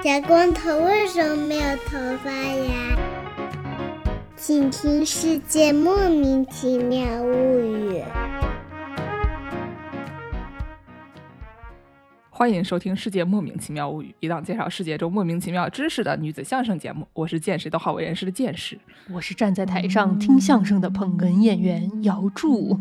[0.00, 2.96] 小光头为什么没有头发呀？
[4.36, 7.98] 请听《世界莫名其妙物语》。
[12.30, 17.04] 欢迎收听《世界莫名其妙物语》，一档介绍世界中莫名其妙知识的女子相声节目。
[17.12, 18.78] 我是见谁都好为人师的见识，
[19.10, 22.78] 我是站在台上听相声的捧哏演员姚柱。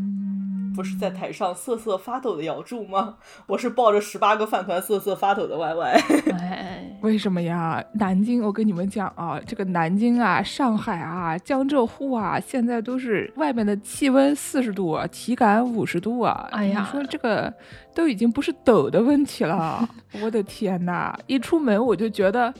[0.78, 3.16] 不是在台上瑟瑟发抖的姚柱吗？
[3.48, 5.92] 我是抱着十八个饭团瑟瑟发抖的 Y Y。
[6.40, 7.84] 哎，为什么呀？
[7.96, 16.48] 南京，我跟你们讲啊，这个南京啊、上海啊、江浙沪啊，现在都是外面的气温四十度，体感五十度啊。
[16.52, 17.52] 哎呀你说这个
[17.96, 19.90] 都已经不是抖的问题了，
[20.22, 22.54] 我的天呐，一出门我就觉得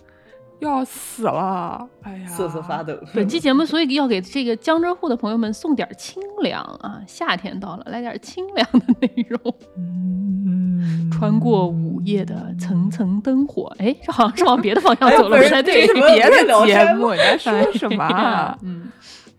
[0.60, 1.88] 要死了。
[2.02, 2.94] 哎呀，瑟瑟发抖。
[3.14, 9.40] 本期节目所以要给这个江浙沪的朋友们送点清凉啊，夏天到了，来点清凉的内容。
[9.78, 18.58] 嗯，穿过午夜的层层灯火，哎，这好像是往别的方向走了，哎不是对别的节目你在说什么啊？
[18.64, 18.88] 嗯，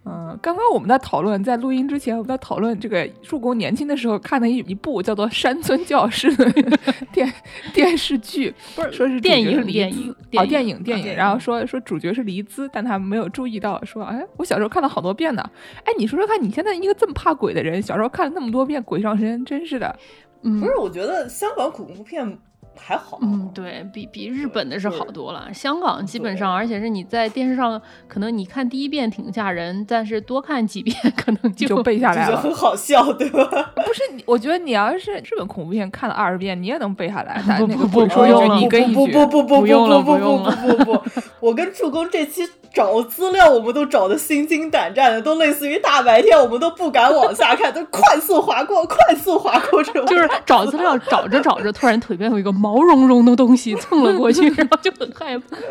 [0.08, 6.78] 嗯，刚刚我们在讨论，在录音之前，我们在讨论这个助攻年轻的时候看的一一部叫做《山村教师》的
[7.12, 7.30] 电
[7.74, 15.42] 电视剧，不是说是电影电影哦，电影电影然后说说主角是黎姿，但他没有注意到，说哎，我小时候看了好多遍呢。
[15.84, 19.94] 哎，你说说看，你现在一个这么怕鬼的人，小时候看了那么多遍《鬼上身》，真是的。
[20.42, 22.38] 嗯不是，我觉得香港恐怖片
[22.80, 23.18] 还好。
[23.20, 25.48] 嗯，对比比日本的是好多了。
[25.52, 33.44] 香港基本上，而且是你在电视上，可能你看第一遍挺吓人，但是多看几遍可能就就背下来了就很，好笑，对吧？
[33.74, 34.02] 不是？
[34.26, 37.42] 我觉得你要是日本恐怖片看了二十遍，你也能背下来。
[37.48, 41.02] 但不那个不不说用了你跟一句，不不不不不不用了不不不用了不不不，
[41.40, 42.42] 我跟助攻这期
[42.72, 50.06] 找资料，我们都找的心惊胆战的，都类似于大白天我们都不敢往下看，都快速划过， 快速划过这种。
[50.06, 55.56] 就是找资料找着找着，突然腿边有一个毛茸茸的东西蹭了过去， 然后就很害怕。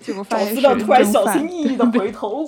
[0.00, 2.44] 结果发现是突然小心翼翼的回头，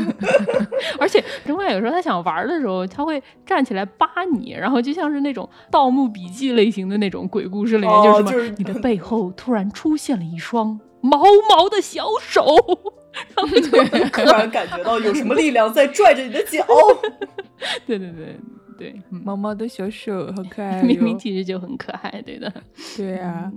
[0.98, 11.18] 而且另外有时候他想玩的时候，他会站起来扒你，然后就像是那种《盗墓笔记》类型的那种鬼故事里面，哦就是什么、就是你的背后突然出现了一双毛
[11.50, 12.44] 毛的小手，
[13.36, 16.64] 然后就很突然感觉到有什么力量在拽着你的脚。
[17.86, 18.36] 对对对
[18.80, 21.18] 对，嗯毛毛的小手，好可爱 明明。
[21.18, 22.50] 其实就很可爱，对的。
[22.96, 23.52] 对呀、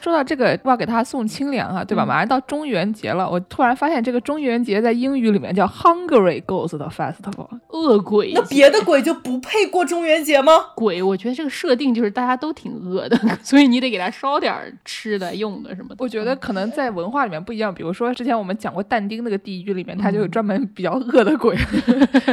[0.00, 2.04] 说到这个，要给他送清凉啊，对吧？
[2.04, 7.48] 嗯马上到中元节了，我突然发现这个中元节在英语里面叫 Hungry Ghost Festival。
[7.70, 10.52] 恶鬼那别的鬼就不配过中元节吗？
[10.76, 14.54] 鬼，我觉得这个设定就是大家都挺饿的， 所以你得给他烧点
[14.84, 15.96] 吃的、用的什么的。
[15.98, 21.56] 我觉得可能在文化里面不一样，比如说之前我们讲过但丁那个地狱里面，他就有嗯专门比较饿的鬼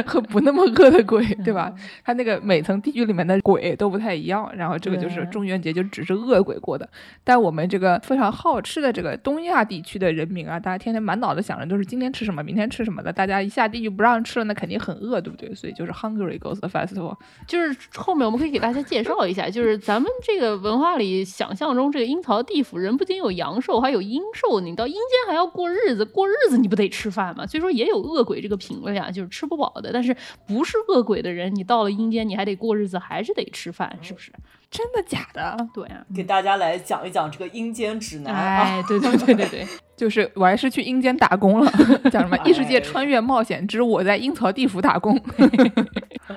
[0.06, 1.72] 和不那么饿的鬼，对吧？
[2.04, 6.88] 他那个每层地狱里面的鬼都不太一样，然后这个就是中元节就只是恶鬼过的，
[7.22, 15.54] 但我们这个非常好吃的这个东亚地区的人民啊，大家天天满脑子想着都是今天吃什么，明天吃什么的，大家一下地狱不让吃了，那肯定很饿，对不对？
[15.54, 17.16] 所以就是 hungry goes Festival。
[17.46, 27.46] 就是后面我们可以给大家介绍一下，就是咱们这个文化里想象中这个阴曹地府人不仅有阳寿，还有阴寿，你到阴间还要过日子，过日子你不得吃饭吗？
[27.46, 29.90] 所以说也有恶鬼这个品类啊，就是吃不饱的。
[29.92, 34.32] 但是不是恶鬼的人，你到了阴间你还得过日子，还是得吃饭，是不是？
[34.70, 35.56] 真的假的？
[35.74, 38.62] 对啊，给大家来讲一讲这个阴间指南啊。
[38.62, 41.70] 哎，对对对对对， 就是我还是去阴间打工了，
[42.10, 45.18] 叫什么《异世界哎穿越冒险之我在阴曹地府打工》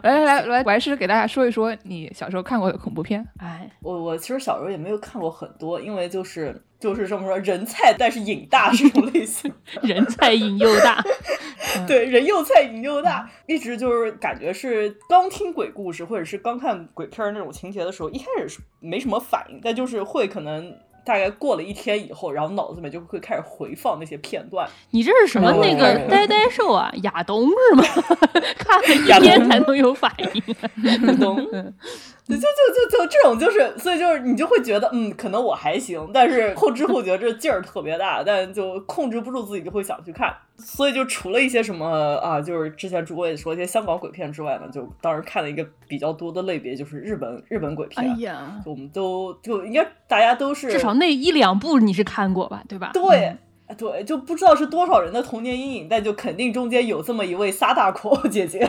[0.02, 3.26] 来来来来，我还是给大家说一说你小时候看过的恐怖片。
[3.40, 9.52] 哎，我我其实小时候也没有看过很多，因为就是就是这么说，人菜但是瘾大这种类型。
[9.84, 11.04] 人菜瘾又大，
[11.88, 24.70] 对，人又菜瘾又大，一直就是感觉是刚听鬼故事或者是刚看鬼片儿那种情节的时候，一开始是没什么反应，但就是会可能大概过了一天以后，然后脑子里面就会开始回放那些片段。
[24.92, 26.92] 你这是什么哦那个呆呆兽啊？
[27.04, 27.84] 亚东是吗？
[28.58, 30.42] 看了一天才能有反应。
[31.18, 31.38] 懂？
[32.21, 40.34] 就就就就就这种，就是所以就是你就会觉得，嗯，可能我还行，但是后知后觉这劲儿特别大，但就控制不住自己，就会想去看。
[40.58, 41.88] 所以就除了一些什么
[42.18, 48.20] 啊，就是之前主播也说一些香港鬼片之外呢，就当时看了一个比较多的类别，就是日本日本鬼哎片。
[48.20, 52.64] 呀，就我们都就应该大家都是至少那一两部你是看过吧？
[52.70, 52.92] 对吧？
[52.94, 53.36] 对。
[53.78, 58.68] 对，就不知道是多少人的童年阴影，但就肯定中间有这么一位撒大口 姐姐，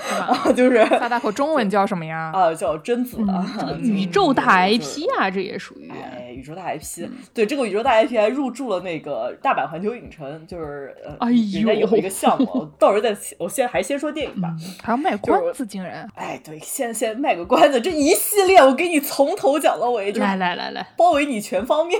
[0.56, 2.30] 就是撒大口中文叫什么呀？
[2.34, 5.90] 啊，叫贞子 啊，嗯，这个宇宙大 IP 啊，这也属于。
[5.90, 14.54] 哎，宇宙大 IP，、对这个宇宙大 IP 还入驻了那个大阪环球影城，就是呃，哎人家呦有一个项目，到时候再我先还先说电影吧。
[14.82, 21.98] 还要卖关子，竟然哎，对，先先卖个关子，这一系列我给你从头讲到尾，就来来来来，包围你全方面，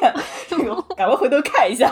[0.48, 1.90] 这个赶快回头看一下，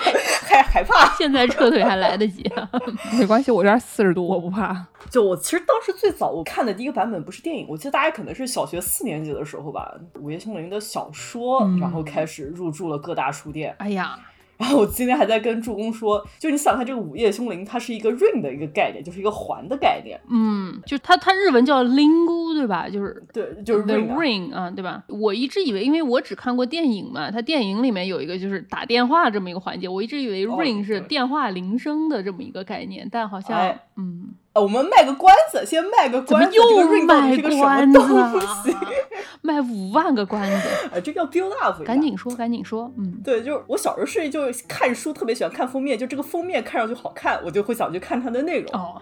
[0.51, 1.13] 害害怕。
[1.17, 2.69] 现在撤退还来得及啊！
[3.19, 4.87] 没关系，我这儿四十度，我不怕。
[5.09, 13.75] 就我其实当时最早我看的第一个版本不是电影，我记得大概可能是小学四年级的时候吧，《午夜凶铃》的小说，嗯然后开始入驻了各大书店。
[13.79, 14.19] 哎呀，
[14.61, 20.21] 然后我今天还在跟助攻说，就你想它这个《午夜凶铃》，它是一个 ring 的一个概念，就是一个环的概念。
[20.29, 22.87] 嗯，就它它日文叫 lingu 对吧？
[22.87, 24.17] 就是对，就是 The ring 啊。
[24.21, 25.03] Ring 啊，对吧？
[25.09, 38.77] 我一直以为，因为我只看过电影嘛，它电影里面有一个就是打电话这么一个环节，我一直以为哦 Ring 是电话铃声的这么一个概念，但好像、哎嗯，呃我们卖个关子，先卖个关子，这个又卖关子？
[39.43, 48.71] 卖五万个关子，呃，这叫 build up，赶紧说，赶紧说，嗯，对，就是我小时候是就是看书特别喜欢看封面，就这个封面看上去好看，我就会想去看它的内容。
[48.73, 49.01] 哦，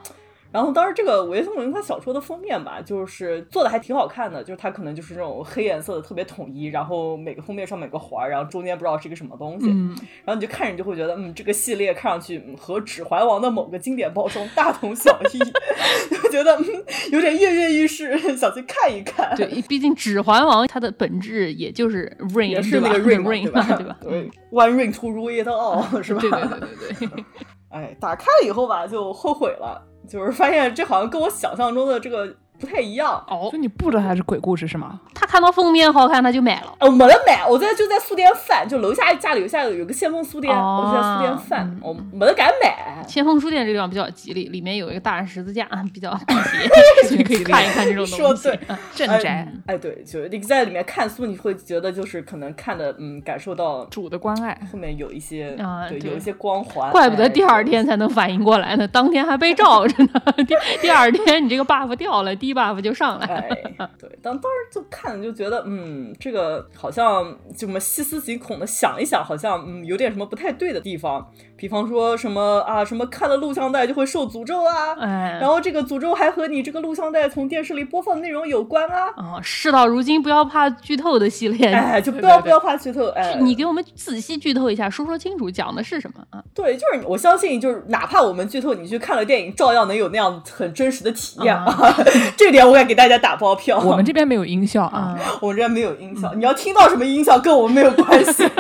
[0.51, 9.89] 然后当时这个《午夜凶铃》它小说的封面吧，就是做的还挺好看的，就是它可能就是那种黑颜色的特别统一，然后每个封面上面有个环儿，然后中间不知道是一个什么东西，嗯，
[10.25, 15.39] 然后你就看着你就会觉得，嗯，这个系列看上去嗯和《指环王》的某个经典包装大同小异，
[16.11, 16.65] 就觉得嗯
[17.13, 19.37] 有点跃跃欲试，想去看一看。
[19.37, 23.77] 对，毕竟《指环王》它的本质也就是 Ring，也是那个对 ring 嘛 ring 对吧？
[23.77, 23.97] 对吧？
[24.03, 26.21] 对，One ring to rule it all 是吧？
[26.23, 26.59] 对对对
[26.99, 27.25] 对对，
[27.71, 33.23] 哎，打开了以后吧，就后悔了，就是发现这好像跟我想象中的这个不太一样。
[33.29, 35.01] 哦就，你不知道它是鬼故事是吗？
[35.15, 36.75] 他看到封面好看，他就买了。
[36.79, 43.05] 呃，我没得买，我在就在书店翻，就楼下家里楼下有个先锋书店，哦我就在书店翻，嗯我没得敢买。
[43.07, 46.69] 先锋书店这地方比较吉利，里面有一个大十字架，比较辟邪，
[47.09, 48.17] 所以可以看一看这种东西。
[48.17, 56.91] 说对哎镇宅哎，对，就是你在里面看书，你会觉得就是可能看的，嗯，感受到主的关爱，后面有一些，对，啊对有一些光环。
[56.91, 60.11] 怪不得哎第二天才能反应过来呢，当天还被罩着呢。
[60.47, 63.35] 第第二天你这个 buff 掉了，低 buff 就上来了。
[63.79, 71.31] 哎，对，当当时就看就觉得，嗯，这个好像这么细思极恐的想一想，好像嗯有点什么不太对的地方。
[71.57, 79.09] 比方说什么啊，什么看了录像带就会受诅咒啊，哎，然后这个诅咒还和你这个录像带从电视里播放的内容有关啊。
[79.17, 86.43] 哦，事到如今不要怕剧透的系列，哎， 就不要不要怕剧透，哎，你给我们仔细剧透一下，说说清楚讲的是什么啊？
[86.55, 91.67] 对，就是我相信，就是哪怕我们剧透，你去看了电影，照样能有那样很真实的体验啊。
[92.39, 93.79] 这点我敢给大家打包票。
[93.81, 98.49] 我们这边没有音效啊，啊，我们这边没有音效，你要听到什么音效跟我们没有关系。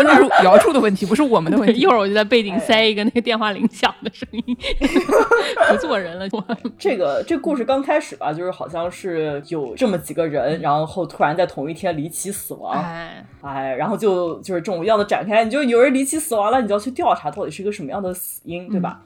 [0.00, 1.86] 这是姚柱的问题，不是我们的问题 一。
[1.86, 4.56] 会儿我就在背景塞一个那个电话铃响的声音，
[5.68, 6.28] 不做人了。
[6.30, 6.42] 我
[6.78, 19.00] 这个这故事刚开始吧，就是好像是有这么几个人，然后突然在同一天离奇死亡，哎，哎，然后就就是这种样子展开，你就有人离奇死亡了，你就要去调查到底是一个什么样的死因，对吧？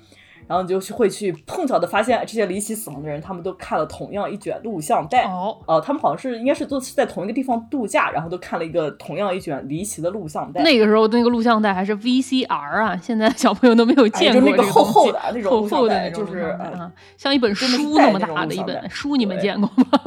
[0.46, 5.25] 然后你就去会去碰巧的发现，这些离奇死亡的人，他们都看了同样一卷录像带。
[5.25, 10.62] 哦，呃，他们好像是应该是都是在同一个地方度假，然后都看了一个同样一卷离奇的录像带。
[10.62, 19.85] 那个时候那个录像带还是 VCR 啊，现在小朋友都没有见过就那个厚厚的那种厚厚的那种就是哎录像一本书带那么大的一本书，你们对见过吗？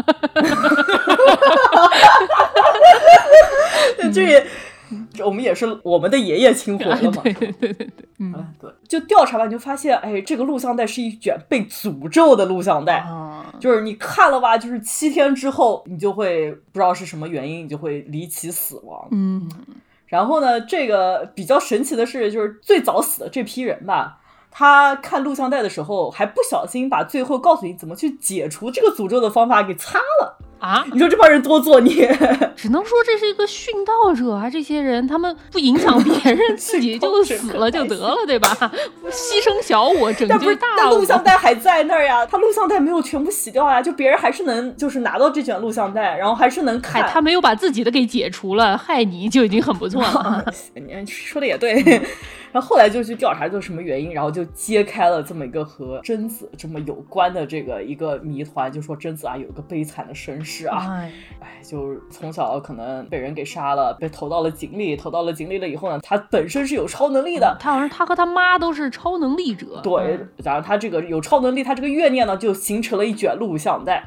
[4.14, 4.50] 这也，这
[5.26, 7.22] 我们也是我们的爷爷亲活了嘛。
[7.24, 12.98] 对对对对对，嗯哎对，就调查完你就发现，哎，这个录像带是一卷被诅咒的录像带。
[12.98, 19.08] 啊，就是你看了吧，就是七天之后，你就会不知道是什么原因，你就会离奇死亡。
[19.12, 19.50] 嗯，
[20.08, 24.20] 然后呢，这个比较神奇的是，就是最早死的这批人吧，
[24.60, 30.36] 他看录像带的时候还不小心把最后告诉你怎么去解除这个诅咒的方法给擦了。
[30.58, 32.08] 啊，你说这帮人多作孽！
[32.58, 34.50] 只能说这是一个殉道者啊！
[34.50, 38.50] 这些人他们不影响别人，自己就死了就得了，对吧？
[39.12, 40.76] 牺牲小我，拯救大我。
[40.78, 47.04] 但录像带还在那儿呀，他录像带没有全部洗掉呀，就别人还是能就是拿到这卷录像带，然后还是能看。
[47.04, 50.44] 嗨，他没有把自己的给解除了，害你就已经很不错了。
[50.74, 52.02] 你说的也对。
[52.58, 67.56] 然后后来就去调查就是什么原因，然后就揭开了这么一个和贞子这么有关的这个一个谜团，就说贞子啊有一个悲惨的身世啊，哎，哎，就是从小可能被人给杀了，被投到了井里，投到了井里了以后呢，他本身是有超能力的。
[67.60, 69.80] 他好像他和他妈都是超能力者。
[69.84, 74.04] 对，然后他这个有超能力，他这个怨念呢就形成了一卷录像带。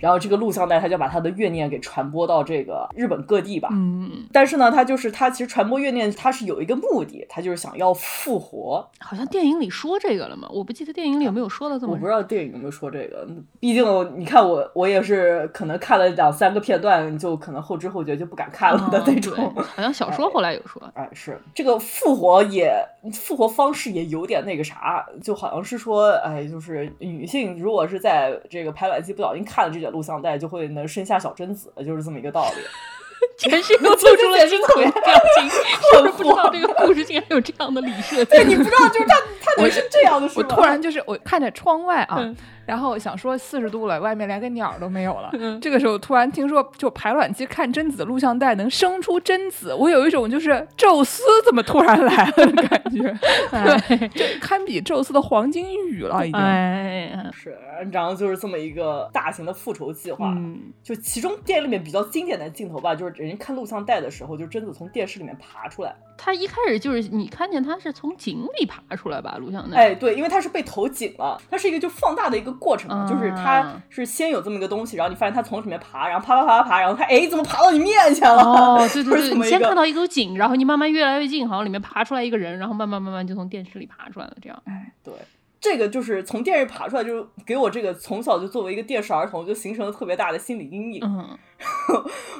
[0.00, 3.68] 然后这个录像带他就把他的怨念给传播到这个日本各地吧。
[3.72, 8.88] 嗯，但是呢，他就是他其实传播怨念，他是有一个目的，他就是想要复活。
[8.98, 10.48] 好像电影里说这个了吗？
[10.50, 11.92] 我不记得电影里有没有说到这么。
[11.92, 13.26] 我不知道电影有没有说这个，
[13.58, 13.84] 毕竟
[14.18, 19.34] 你看我我也是可能看了两三个片段，就可能后知后觉就不敢看了的那种。
[19.56, 20.80] 好像小说 后来有说。
[20.94, 22.74] 哎，是这个复活也
[23.12, 32.62] 复活方式也有点那个啥，就好像是说，哎，就是女性如果是在这个排卵期不小心看了这卷录像带，就会能生下小贞子，就是这么一个道理。
[33.36, 35.50] 全世又做出了惊恐的表情，
[35.94, 42.34] 我都不知道这个故事竟然有这样的理设 对，你不知道，就是他他能是这样的，是我突然就是我看着窗外啊，嗯
[42.70, 45.30] 然后想说四十度了，外面连个鸟都没有了。
[45.32, 53.02] 嗯这个时候突然听说，就排卵期看贞子录像带能生出贞子，我有一种就是宙斯怎么突然来了的感觉，
[53.50, 56.40] 对 这堪比宙斯的黄金雨了，已经。
[56.40, 57.58] 哎呀，是，
[57.90, 60.28] 然后就是这么一个大型的复仇计划。
[60.28, 65.92] 嗯，就其中电影里面比较经典的镜头吧，就是人家看录像带的时候，就贞子从电视里面爬出来。
[66.22, 69.76] 他一开始就是你看见他是从井里爬出来吧，录像带。
[69.78, 78.42] 哎，对，因为他是被投井了，它是一个就放大的一个过程嘛，就是它啊是先有这么一个东西，然后你发现它从里面爬，然后爬爬爬爬爬，然后它哎怎么爬到你面前了？
[78.42, 84.62] 哦，对就对 对，先看到一口井，然后你慢慢越来越近，好像里面爬出来一个人，然后慢慢慢慢就从电视里爬出来了，这样。
[84.66, 85.14] 哎对，
[85.58, 91.00] 这个就是从电视爬出来，就是给我这个从小就作为一个电视儿童，就形成了特别大的心理阴影。
[91.02, 91.38] 嗯，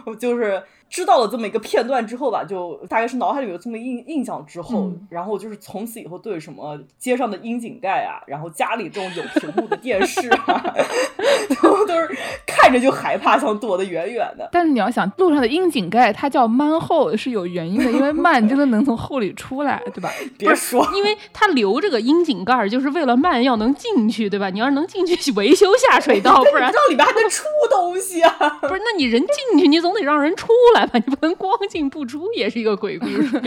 [0.05, 10.75] 我 就是知道了这么一个片段之后吧，就大概是脑海里有这么印印象之后，嗯然后就是从此以后对什么街上的窨井盖啊，然后家里这种有屏幕的电视啊，
[11.63, 12.17] 都都是
[12.47, 14.49] 看着就害怕，想躲得远远的。
[14.53, 20.11] 但是你要想，路上的窨井盖它叫慢后是有原因的，因为慢真的能从后里出来，对吧？
[20.37, 24.51] 别说，因为它留这个窨井盖儿，就是为了慢要能进去，对吧？
[24.51, 28.59] 你要是能进去维修下水道， 不然你知道里边还能出东西啊！
[28.63, 33.43] 不是，那你人进去，你总得让人出来你不能光进不出，也是一个鬼故事。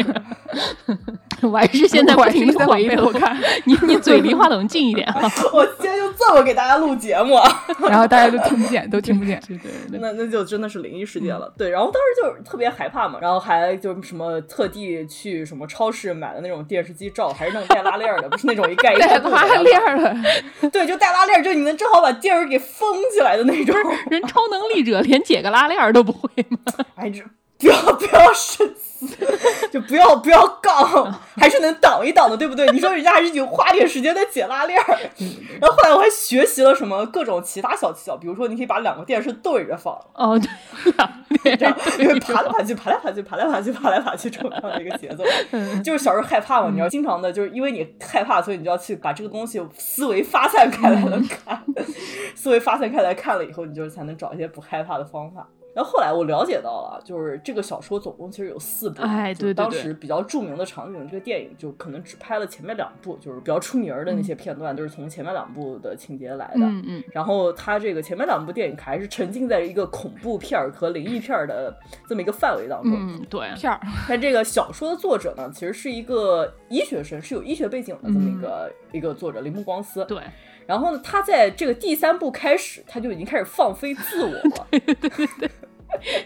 [1.42, 5.22] 我还是现在不停的回头我还是在往背后看， 你你嘴离话筒近一点 啊！
[5.54, 9.42] 我今天就这么给大家录节目啊，然后大家都听不见，都听不见。
[9.48, 11.52] 对对对，那那就真的是灵异事件了。
[11.58, 20.16] 对，然后当时就是特别害怕嘛，然后还就是什么特地去什么超市买的那种电视机罩，还是那种带拉链儿的，不是那种一盖一带盖不拉链儿了，
[20.72, 23.76] 对，就带拉链儿，就你能正好把电视给封起来的那种。
[24.10, 26.58] 人超能力者连解个拉链儿都不会吗？
[26.96, 27.22] 哎，这
[27.64, 29.16] 不要不要生气，
[29.72, 32.68] 就不要不要杠，还是能挡一挡的，对不对？
[32.72, 34.98] 你说人家还是有花点时间在解拉链儿，
[35.62, 40.38] 然后后来我还学习了什么各种其他小技巧，比如说你可以把两个电视对着放，哦，
[41.44, 45.24] 对，两这样因为爬来爬去，爬来爬去，爬来爬去，爬来爬去这样的一个节奏，
[45.84, 51.64] 就是小时候害怕嘛，你要经常的，就是因为你害怕，所以你就要去把这个东西思维发散开来了看，
[52.36, 55.48] 思维发散开来看了以后，你就才能找一些不害怕的方法。
[55.74, 66.62] 然后后来我了解到了，就是这个小说总共其实有四部，哎对对就当时比较著名的场景，这个电影就可能只拍了前面两部，就是比较出名儿的那些片段，都是从前面两部的情节来的。
[66.62, 71.76] 嗯嗯，然后他这个前面两部电影还是沉浸在一个恐怖片儿和灵异片儿的
[72.08, 72.94] 这么一个范围当中。
[72.94, 80.06] 嗯，对，片儿，但这个小说的作者呢，其实是一个医学生，是有医学背景的这么一个、一个作者铃木光司。
[80.06, 80.22] 对，
[80.66, 84.68] 然后呢，他在这个第三部开始，他就已经开始放飞自我了。
[86.02, 86.26] 对对对。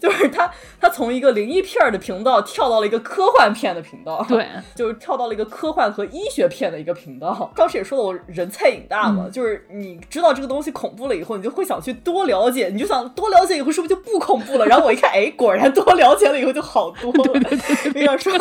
[0.00, 0.48] 就是他，
[0.80, 7.52] 他从一个灵异片儿的频道跳到了一个科幻片的频道，对，就是跳到了一个科幻和医学片的一个频道。
[7.56, 14.66] 当时也说了，我人菜瘾大嘛，就是你知道这个东西恐怖了以后，你就会想去多了解，你就想多了解以后是不是就不恐怖了？
[14.66, 17.32] 然后我一看，哎，果然多了解了以后就好多了。
[17.94, 18.32] 我想说，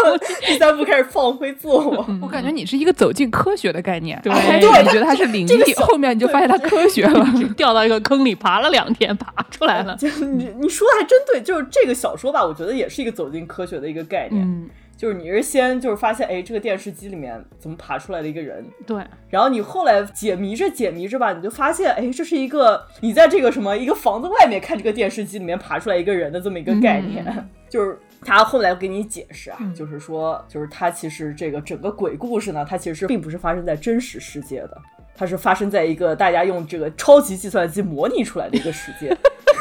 [0.46, 2.06] 第三部开始放飞自我。
[2.22, 4.20] 我感觉你是一个走进科学的概念。
[4.24, 7.26] 对哎对你觉得它是灵异，这个后面你就发现它科学了。
[7.58, 9.96] 掉到一个坑里爬了两天，爬出来了。
[9.96, 14.44] 就你你说的还真对，就是这个小说吧，我觉得也是一个走进科学的一个概念。
[14.44, 27.24] 嗯，就是你是先就是发现，哎，这个电视机里面怎么爬出来的一个人，对，然后你后来解谜着解谜着吧，你就发现，哎，这是一个你在这个什么一个房子外面看这个电视机里面爬出来一个人的这么一个概念，
[27.70, 34.78] 就是他后来给你解释啊，就是说，就是他其实这个整个鬼故事呢，它其实并不是发生在真实世界的，
[35.16, 39.16] 它是发生在一个大家用这个超级计算机模拟出来的一个世界。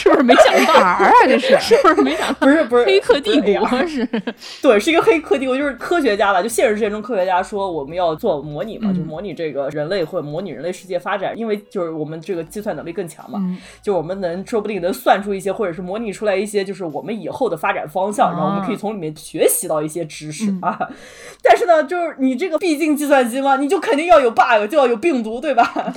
[0.00, 0.80] 是不是没想到？
[0.80, 1.12] 哪儿啊？
[1.28, 2.40] 这是是不是没想到？
[2.40, 4.08] 不是不是黑客帝国是，
[4.62, 13.38] 对，是一个黑客帝国，就是科学家吧，就现实世界中科学家说我们要做模拟嘛，就模拟这个人类或者模拟人类世界发展，因为就是我们这个计算能力更强嘛，
[13.82, 20.78] 就我们能说不定能算出一些，或者是模拟出来一些，就是我们以后的发展方向，然后我们可以从里面学习到一些知识啊。
[21.42, 25.92] 但是呢，就是你这个毕竟计算机嘛，你就肯定要有 bug，就要有病毒，对吧？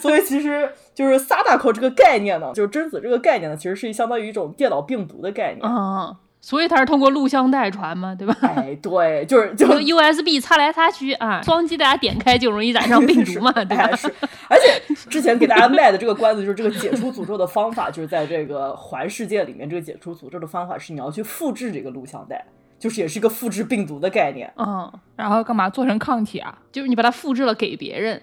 [0.00, 0.70] 所以其实。
[0.98, 5.64] 就是 Sadako 这个概念呢，就是贞子这个概念呢，其实是相当于一种电脑病毒的概念。
[5.64, 8.36] 啊，所以它是通过录像带传嘛，对吧？
[8.42, 13.94] 哎，对，就是就是 USB 擦来擦去啊，双击大家点开就容易染上病毒嘛，对吧哎？
[13.94, 14.12] 是，
[14.48, 22.44] 而且之前给大家卖的这个关子就是这个解除诅咒的方法，就是在这个环世界里面，这个解除诅咒的方法是你要去复制这个录像带，
[22.76, 24.52] 就是也是一个复制病毒的概念。
[24.56, 26.58] 嗯，然后干嘛做成抗体啊？
[26.72, 28.20] 就是你把它复制了给别人，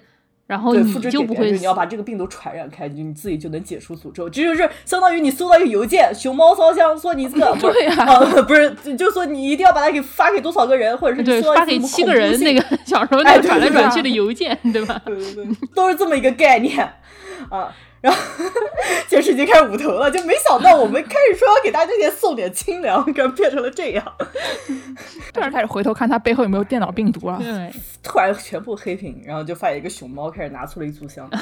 [0.47, 4.29] 然后对，你复制就不会你要把这个病毒传染开，你你自己就能解除诅咒。
[4.29, 15.01] 这就是相当于你收到一个邮件，熊猫烧香说你这个 不是对呀啊，不是，就说你一定要把它给发给多少个人，或者是你发给七个人那个 小时候那转来转去的邮件，对吧？
[15.05, 16.77] 对对对，都是这么一个概念
[17.49, 17.73] 啊。
[18.01, 18.19] 然后
[19.07, 24.13] 这事已经开始捂头了，就没想到我们开始说要给大家先送点清凉，可变成了这样，
[25.33, 27.37] 突然开始回头看他背后有没有电脑病毒啊？
[27.41, 27.73] 对，
[28.03, 31.29] 突然全部黑屏，然后就发现一个熊猫开始拿出了一炷香。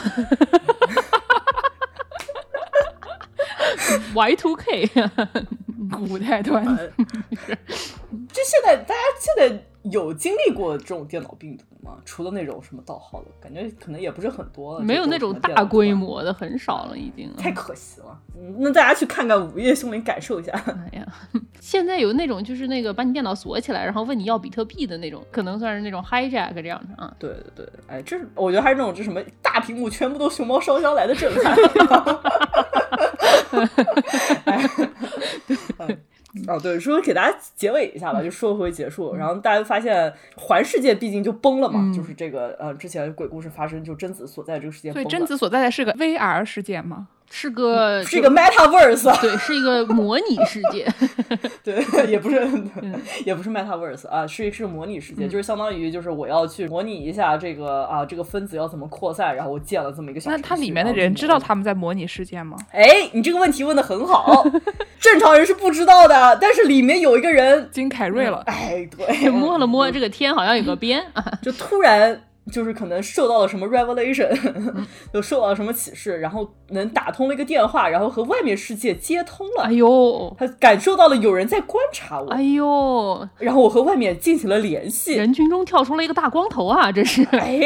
[4.15, 4.89] Y two K，
[5.91, 9.49] 古代段子，就现在大家现在
[9.91, 11.97] 有经历过这种电脑病毒吗？
[12.05, 15.93] 除了那种什么盗号的，感觉可能也不是很多了，没有那种大规。
[15.93, 17.31] 模的，很少了已经。
[17.37, 20.51] 太可惜了，嗯，那大家去看看《午夜凶铃》，感受一下。
[20.91, 21.05] 哎呀，
[21.59, 27.13] 现在有那种就是那个把你电脑锁起来，然后问你要比特币的那种，可能算是那种 hijack 这样的啊。
[27.19, 31.55] 对对对，哎，这是我觉得还是那种就什么大屏幕全部都熊猫烧香来的震撼。
[34.45, 34.69] 哎
[35.77, 35.97] 哎
[36.47, 39.15] 哦，对，说给大家结尾一下吧，就说回结束。
[39.15, 47.07] 然后大家发现环世界毕竟就崩了嘛，嗯就是这个呃，之前鬼故事发生，就贞子所在这个世界崩了，所以贞子所在的是个 VR 世界吗？
[47.35, 50.87] 是个是一个 metaverse，啊对，是一个模拟世界。
[51.63, 52.47] 对，也不是，
[53.25, 62.55] 也不是 metaverse 啊，是是模拟世界，就是相当于就是我要去模拟一下这个啊这个分子要怎么扩散，然后我建了这么一个小那它里面的人知道他们在模拟世界吗？
[62.71, 64.45] 哎，你这个问题问的很好，
[64.99, 71.25] 正常人是不知道的，但是里面有一个人，金凯瑞了，哎，对， 摸了摸这个天，好像有个边啊。
[71.41, 72.21] 就突然
[72.51, 74.29] 就是可能受到了什么 revelation，
[75.13, 79.63] 就受到了什么启示，然后能打通了一个电话，然后和外面世界接通了。
[79.63, 85.15] 哎呦，他感受到了有人在观察我，哎呦，然后我和外面进行了联系。
[85.15, 86.91] 人群中跳出了一个大光头啊！
[86.91, 87.23] 这是。
[87.31, 87.61] 哎，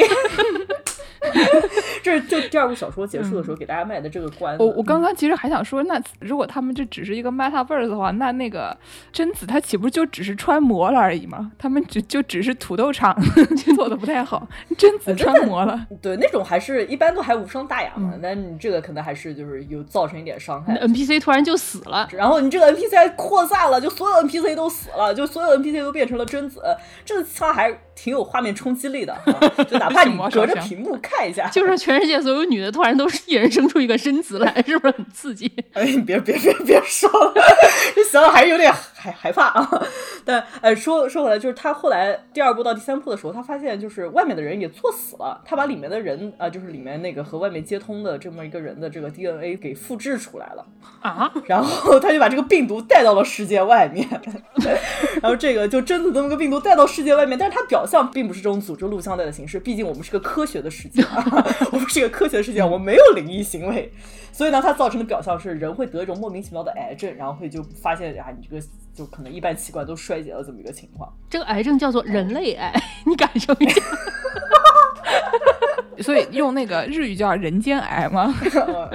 [2.03, 4.57] 这是就第二部小说结束的时候给大家卖的这个关。
[4.57, 8.75] 我我刚刚其实还想说，那如果他们这只是一个 metaverse 的话，那那个
[9.11, 11.51] 贞子她岂不就只是穿模了而已吗？
[11.57, 13.15] 他们只就只是土豆厂
[13.75, 15.87] 做的不太好，贞子穿模了。
[16.01, 20.75] 对那种还是一般都还无伤大雅嘛，嗯但你这个可能还是就是有造成一点伤害。
[20.77, 26.61] NPC 突然就死了，然后你这个 NPC 还扩散了，就所有 NPC 都死了，就所有 NPC 都变成了贞子，
[27.05, 35.51] 这它还挺有画面冲击力的，啊就哪怕 你隔着屏幕看一下，就是全世界所有女的突然都是一人生出一个生子来，是不是很刺激？
[35.73, 37.33] 哎，你别别别别说了，
[37.95, 39.69] 这想想还是有点害害怕啊。
[40.25, 50.65] 但哎，说说回来，就是他后来第二部到第三部的时候，他发现就是外面的人也作死了，他把里面的人啊、就是里面那个和外面接通的这么一个人的这个 DNA 给复制出来了。
[51.01, 54.07] 啊， 然后他就把这个病毒带到了世界外面，
[55.21, 61.23] 然后这个就真的这么个病毒带到世界外面，但是它表象并不是这种组织录像带的形式，毕竟我们是个科学的世界，啊，
[61.71, 63.91] 我们是个科学的世界，我们没有灵异行为，
[64.37, 71.11] 所以呢，它造成的表象是人会得一种莫名其妙的癌症，然后会就发现啊，你这个就可能一般器官都衰竭了这么一个情况。
[71.27, 72.71] 这个癌症叫做人类癌，
[73.07, 73.81] 你感受一下。
[76.03, 78.33] 所以用那个日语叫人间癌吗？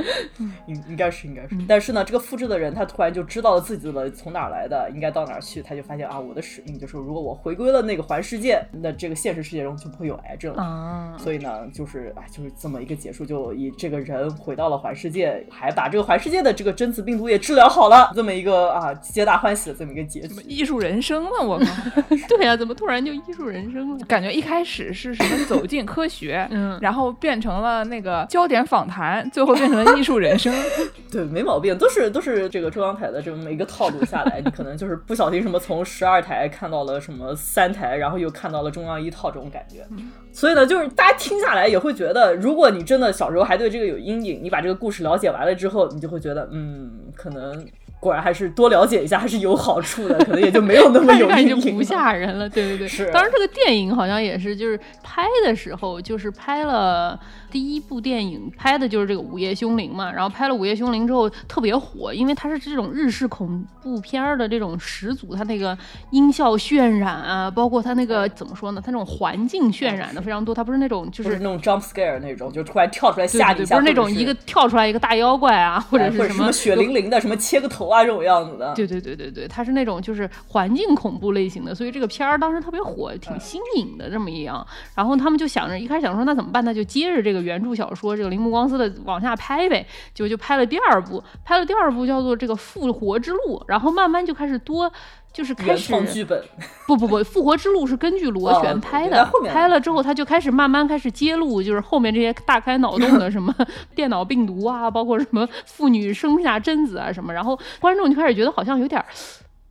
[0.66, 10.62] 应应该是应该是，但是呢，这个复制的人他突然就知道了自己的从哪儿来的，应该到哪儿去，他就发现啊，我的使命就是如果我回归了那个环世界，那这个现实世界中就不会有癌症了。
[10.62, 20.34] 啊，所以呢，就是哎，就是这么一个结束，就以这个人回到了环世界，还把这个环世界的这个真子病毒也治疗好了，这么一个啊皆大欢喜的这么一个结局。
[20.46, 21.44] 艺术人生了？
[21.44, 21.66] 我靠，
[22.28, 24.04] 对呀、怎么突然就艺术人生了？
[24.06, 30.52] 感觉一开始是什么走进科学，嗯然后变成了那个焦点访谈，最后变成了艺术人生。
[31.10, 39.86] 对，没毛病，都是都是这个中央台的这么一个套路下来，你可能就是不小心什么从十二台看到了什么三台，然后又看到了中央一套这种感觉。
[40.32, 47.66] 所以呢，就是大家听下来也会觉得，如果你真的小时候还对这个有阴影，你把这个故事了解完了之后，你就会觉得，嗯，可能
[48.02, 52.48] 果然还是多了解一下还是有好处的，可能也就没有那么 有看阴影就不吓人了。
[52.48, 57.16] 对对对，是当然，这个电影好像也是，就是拍的时候，就是拍了
[57.52, 60.10] 第一部电影，拍的就是这个《午夜凶铃》嘛。
[60.10, 65.76] 然后拍了《午夜凶铃》之后特别火，因为它是这种日式恐怖片儿的这种始祖，它那个
[66.10, 70.54] 音效渲染啊，包括它那个怎么说呢，它那种环境渲染的非常多。
[70.54, 78.72] 它不是那种就不是那种 jump scare 那种，就突然跳出来吓你一下，不是那种一个跳出来一个大妖怪啊，或者是什么血淋淋的，什么切个头啊这种样子的。
[78.74, 84.66] 对对对对对，它是那种就是环境恐怖类型的，所以这个片儿当时特别火，挺新颖的这么一样。
[84.94, 86.64] 然后他们就想着，一开始想说那怎么办？
[86.64, 94.90] 那就接着这个原著小说这个铃木光司的往下拍呗，就就拍了第二部，拍了第二部叫做这个复活之路，然后慢慢就开始多。
[95.32, 96.44] 就是开始创剧本，
[96.86, 103.54] 不不不，《复活之路》是根据螺哦旋拍的，拍了之后他就开始慢慢开始揭露，就是后面这些大开脑洞的什么
[103.96, 109.06] 电脑病毒啊，包括什么妇女生下贞子啊什么，然后观众就开始觉得好像有点儿。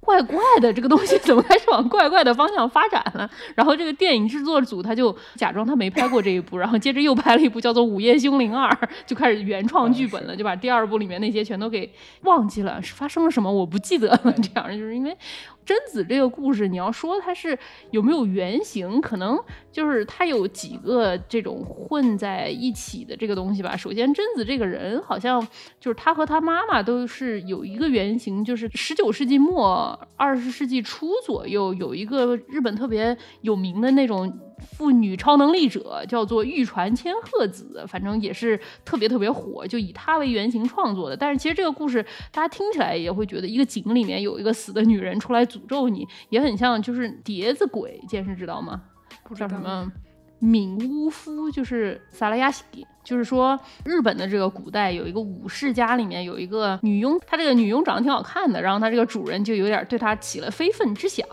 [0.01, 3.29] 怪怪的，这个东西怎么开始往怪怪的方向发展了？
[3.55, 8.69] 然后这个电影制作组他就假装他没拍过这一部，然后接着又拍了一部叫做《午夜凶铃二》，
[9.05, 11.89] 就开始原创剧本了，就把第二部里面那些全都给
[12.23, 14.33] 忘记了，是发生了什么我不记得了。
[14.41, 15.15] 这样就是因为
[15.65, 17.57] 贞子这个故事，你要说它是
[17.91, 19.39] 有没有原型，可能
[19.71, 23.75] 就是它有几个这种混在一起的这个东西吧。
[23.77, 25.41] 首先，贞子这个人好像
[25.79, 34.31] 就是他和他妈妈都是有一个原型，就是十九世纪末二十世纪初左右有一个日本特别有名的那种。
[34.61, 41.17] 妇女超能力者叫做玉传千鹤子，反正也是特别特别火，就以她为原型创作的。
[41.17, 48.81] 但是其实这个故事大家听起来也会觉得，一个井里面有一个死的女人出来诅咒你，也很像就是碟子鬼，剑士知道吗？
[49.23, 49.91] 不知道叫什么？
[50.39, 52.63] 敏乌夫就是萨拉亚西，
[53.03, 61.27] 就是说日本的这个古代有一个武士家里面有一个女佣，她这个女佣长得挺好看的，然后她这个主人就有点对她起了非分之想，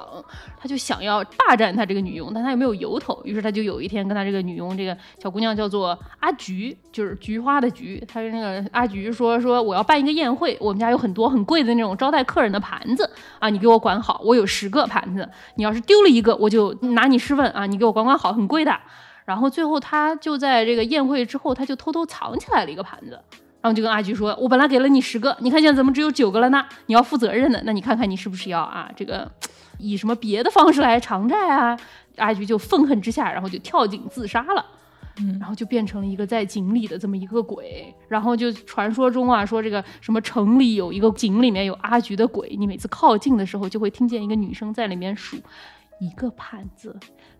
[0.60, 18.74] 他就想要霸占她这个女佣，但他又没有由头，于是他就有一天跟他这个女佣这个小姑娘叫做阿菊，就是菊花的菊，他那个阿菊说说我要办一个宴会，我们家有很多很贵的那种招待客人的盘子啊，你给我管好，我有十个盘子，你要是丢了一个，我就拿你试问啊，你给我管管好，很贵的。
[19.28, 23.10] 然后最后他就在这个宴会之后，他就偷偷藏起来了一个盘子，
[23.60, 26.64] 然后就跟阿菊说：“我本来给了你十个，你看现在怎么只有九个了呢？
[26.86, 29.30] 你要负责任的，那你看看你是不是要啊这个
[29.76, 31.78] 以什么别的方式来偿债啊？”
[32.16, 34.64] 阿菊就愤恨之下，然后就跳井自杀了。
[35.20, 45.36] 嗯然后就变成了一个在井里的这么一个鬼，然后就传说中啊说这个什么城里有一个井里面有阿菊的鬼，你每次靠近的时候就会听见一个女生在里面数
[46.00, 46.96] 一个盘子、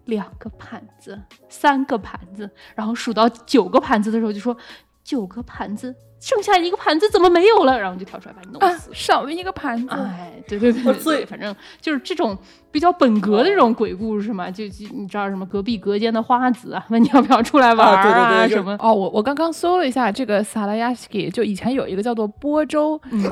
[0.09, 1.19] 两个盘子、
[1.49, 4.57] 三个盘子，然后数到九个盘子的时候就说
[5.05, 7.79] 九个盘子，剩下一个盘子怎么没有了？
[7.79, 8.91] 然后就跳出来把你弄啊死，。
[8.95, 9.95] 少了一个盘子。
[9.95, 12.37] 哎，对对对对反正就是这种
[12.71, 18.75] 比较本格的这种鬼故事嘛，就就你知道什么隔壁隔间的花子啊，问你要不要出来玩啊对对啊对什么。
[18.81, 23.23] 哦，我我刚刚搜了一下这个萨拉亚斯基，就以前有一个叫做波州嗯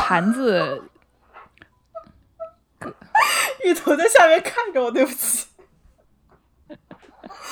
[0.00, 0.82] 盘子，
[3.64, 5.46] 芋头在下面看着我，对不起。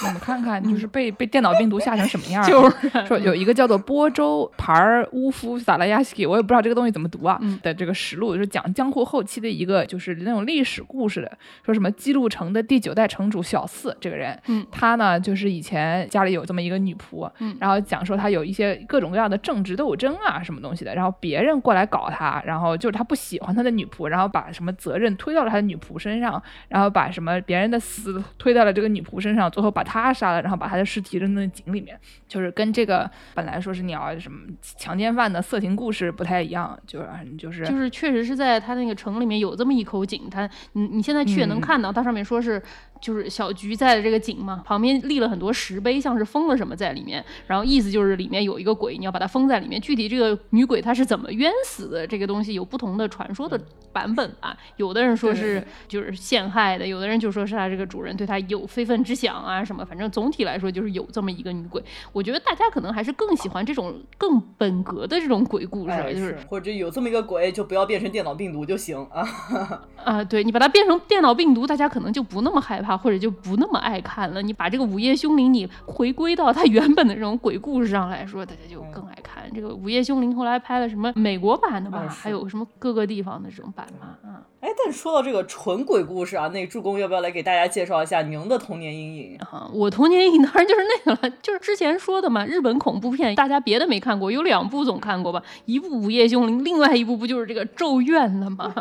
[0.00, 2.46] 你们看看，就是被被电脑病毒吓成什么样儿。
[2.48, 7.38] 就是说有一个叫做波州牌儿乌夫萨拉亚斯基，我也不知道这个东西怎么读啊。
[7.40, 11.30] 嗯的这个实录就是讲江户后期的一个就是那种历史故事的，
[11.64, 41.60] 说什么姬路城的第九代城主小四这个人，嗯他呢就是以前家里有这么一个女仆，嗯然后讲说他有一些各种各样的政治斗争啊什么东西的，然后别人过来搞他，然后就是他不喜欢他的女仆，然后把什么责任推到了他的女仆身上，然后把什么别人的死推到了这个女仆身上，最后把他杀了，然后把他的尸体扔在井里面，就是跟这个本来说是你要什么强奸犯的色情故事不太一样，就是就是就是确实是在他那个城里面有这么一口井，他你你现在去也能嗯。
[41.62, 42.60] 看到，它上面说是
[43.02, 49.80] 就是小菊在的这个井嘛，旁边立了很多石碑，像是封了什么在里面，然后意思就是里面有一个鬼，你要把它封在里面。
[49.80, 53.60] 具体这个女鬼她是怎么冤死的，这个东西有不同的传说的
[53.92, 54.56] 版本吧。
[54.76, 61.82] 有的人说是就是陷害的，有的人就说是他这个主人对他有非分之想啊什么，反正总体来说就是有这么一个女鬼。
[62.12, 69.26] 我觉得大家可能还是更喜欢这种更本格的这种鬼故事，哎，就是或者有这么一个鬼，就不要变成电脑病毒就行啊。
[70.04, 74.42] 啊，对你把它变成电脑病毒，大家可能就不那么害怕它，或者就不那么爱看了。
[74.42, 79.42] 你把这个《午夜凶铃》你回归到它原本的这种鬼故事上来说，大家就更爱看。
[79.54, 84.16] 这个《午夜凶铃》后来拍了什么美国版的吧，还有什么各个地方的这种版嘛？
[84.24, 89.38] 嗯，哎，但说到这个纯鬼故事啊，那助攻要不要来给大家介绍一下您的童年阴影？
[89.38, 95.42] 哈， 我童年阴影当然就是那个了，就是之前说的嘛，日本恐怖片，大家别的没看过，有两部总看过吧？
[95.66, 98.72] 一部《午夜凶铃》，另外一部不就是这个《咒怨》了吗？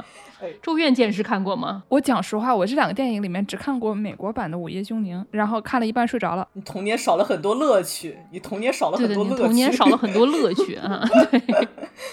[0.61, 1.83] 咒怨剑士看过吗？
[1.89, 6.47] 我讲实话，我这两个电影里面只看过美国版的《午夜凶铃》，然后看了一半睡着了。
[6.53, 9.43] 你童年少了很多乐趣，你童年少了很多乐趣。
[9.43, 11.03] 童年少了很多乐趣啊！
[11.31, 11.67] 对，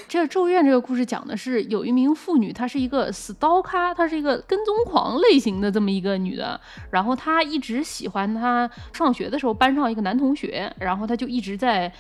[0.09, 6.61] 这个咒怨这个故事讲的是有一名妇女，她是一个死刀咖，她是一个跟踪狂类型的这么一个女的，
[6.91, 11.93] 然后她一直喜欢她上学的时候班上一个男同学，然后她就一直在。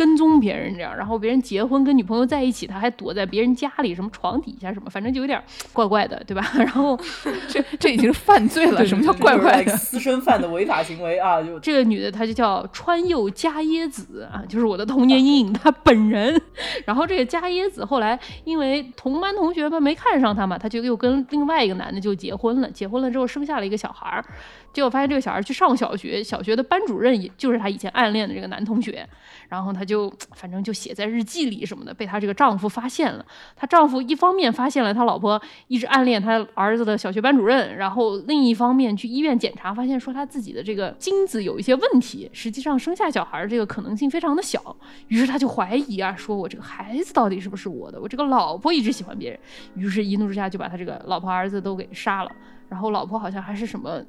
[0.00, 5.38] 跟踪别人这样，然后别人结婚跟女朋友在一起，他还躲在别人家里，什么床底下什么，反正就有点
[5.74, 6.50] 怪怪的，对吧？
[6.56, 6.98] 然后
[7.46, 9.76] 这这已经是犯罪了，什么叫怪怪的？
[9.76, 11.42] 私生饭的违法行为啊！
[11.42, 16.40] 就 这个女的，她就叫川右加耶子啊，就是我的童年阴影，她本人。
[16.86, 24.24] 然后这个加耶子后来因为同班同学们没看上她嘛，她就又跟另外一个男的就结婚了，结婚了之后生下了一个小孩儿。
[24.72, 29.04] 结果发现这个小孩去上小学，小学的班主任也就是他以前暗恋的这个男同学，
[29.48, 33.24] 然后他就反正就写在日记里什么的，被她这个丈夫发现了。
[33.56, 44.76] 她丈夫一方面发现了他老婆一直暗恋他儿子的小学班主任，然后另一方面去医院检查，发现说他自己的这个精子有一些问题，实际上生下小孩这个可能性非常的小。
[45.08, 48.00] 于是他就怀疑啊，说我这个孩子到底是不是我的？
[48.00, 49.40] 我这个老婆一直喜欢别人，
[49.74, 52.30] 于是一怒之下就把他这个老婆儿子都给杀了。
[52.68, 54.00] 然后老婆好像还是什么。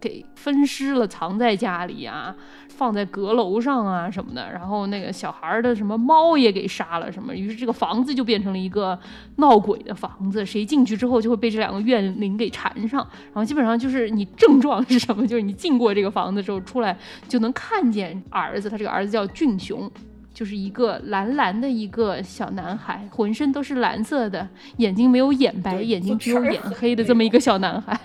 [0.00, 2.34] 给分尸了，藏在家里啊，
[2.68, 4.50] 放在阁楼上啊什么的。
[4.52, 7.34] 然后那个小孩的什么猫也给杀了，什么。
[7.34, 8.98] 于是这个房子就变成了一个
[9.36, 13.00] 闹鬼的房子，谁进去之后就会被这两个怨灵给缠上。
[13.26, 15.26] 然后基本上就是你症状是什么？
[15.26, 19.90] 就是你进过这个房子之后出来就能看见儿子，他这个儿子叫俊雄，
[20.32, 27.98] 就是一个蓝蓝的一个小男孩，浑身都是蓝色的，眼睛没有眼白，眼睛只有眼黑的 这么一个小男孩。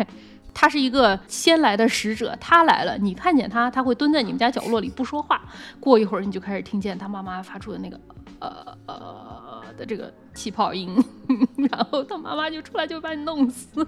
[0.54, 5.42] 他是一个先来的使者，他来了，你看见他，他会蹲在你们家角落里不说话。
[5.80, 8.00] 过一会儿，你就开始听见他妈妈发出的那个
[8.40, 10.14] 呃呃的这个。
[10.36, 10.98] 气泡音，
[11.72, 13.86] 然后他妈妈就出来就把你弄死。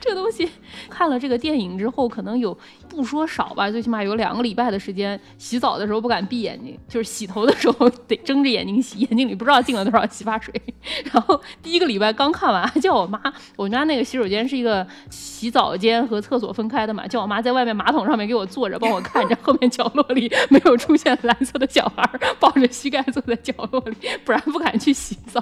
[0.00, 0.48] 这东西
[0.88, 2.56] 看了这个电影之后，可能有
[2.88, 10.52] 不说少吧，最起码有两个礼拜的时间，洗澡的时候不敢闭眼睛，就是洗头的时候得睁着眼睛洗，眼睛里不知道进了多少洗发水。
[11.12, 13.20] 然后第一个礼拜刚看完，叫我妈，
[13.56, 22.02] 我们家那个洗手间是一个洗澡间和厕所分开的嘛，叫我妈在外面马桶上面给我坐着，帮我看着后面角落里没有出现蓝色的小孩
[22.40, 25.38] 抱着膝盖坐在角落里，不然不敢去洗澡。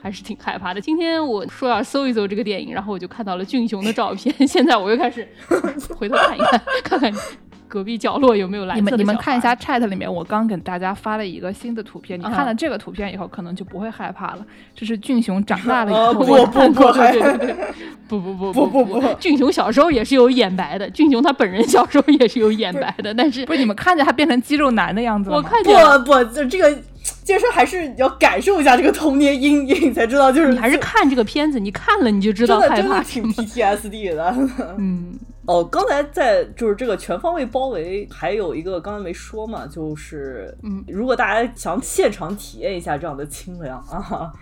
[0.00, 0.83] 还是挺害怕的。
[0.84, 4.46] 今天我说要搜一搜这个电影，然后我就看到了俊雄的照片。
[4.46, 5.26] 现在我又开始
[5.96, 7.10] 回头看一看，看看
[7.74, 8.90] 隔壁角落有没有蓝色的。
[8.92, 12.16] 你们你们看一下 chat 里面，我刚给大家发了一个新的图片。
[12.16, 14.46] 你看了这个图片以后，可能就不会害怕了。
[14.76, 16.92] 这是俊雄长大了以后我看过。
[18.06, 20.88] 不不不不不不，俊雄小时候也是有眼白的。
[20.90, 25.36] 俊雄他本人小时候也是有眼白的，但是不是你们看见他变成肌肉男的样子吗？
[25.36, 26.78] 我看见不不，就这个。
[27.22, 34.34] 就是还是要感受一下这个童年阴影，才知道就是你还是看这个片子，你看了你就知道害怕，挺 PTSD 的。
[34.78, 44.32] 嗯，哦，刚才在就是这个全方位包围，还有一个刚才没说嘛，就是嗯，如果大家想现场体验一下这样的清凉啊，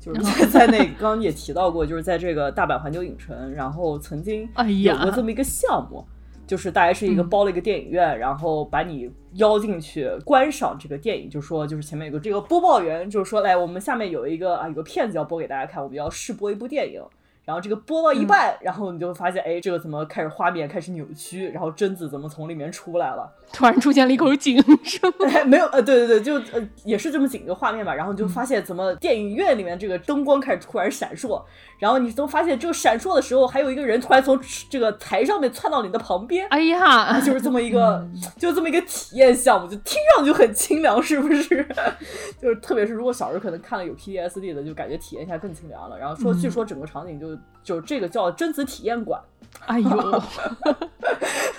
[0.00, 4.48] 就是在在那刚刚也提到过，就是在这个大阪环球影城，然后曾经
[4.82, 6.04] 有过这么一个项目。
[6.44, 17.00] 就是大概是一个包了一个电影院，然后把你邀进去观赏这个电影，就说就是前面有个这个播报员，就是说来我们下面有一个啊有个片子要播给大家看，我们要试播一部电影。
[17.44, 21.48] 然后这个播到一半，然后你就会发现，哎，这个怎么开始画面开始扭曲？
[21.48, 23.28] 然后贞子怎么从里面出来了？
[23.52, 25.12] 突然出现了一口井，是吗？
[25.44, 27.92] 没有，呃，对对对，就呃也是这么几个画面吧。
[27.92, 31.42] 然后你就发现，怎么电影院里面这个灯光开始突然闪烁？
[31.78, 34.38] 然后你都发现，这个闪烁的时候，还有一个人突然从
[34.70, 36.46] 这个台上面窜到你的旁边。
[36.48, 41.66] 哎呀，就是这么一个，就这么一个体验项目，就听上去很清凉，是不是？
[42.40, 45.98] 就是特别是如果小时候可能看了有 PTSD 的，就感觉体验一下更清凉了。
[45.98, 47.31] 然后说，据说整个场景就。
[47.32, 49.20] episode 就这个叫贞子体验馆，
[49.66, 50.22] 哎呦，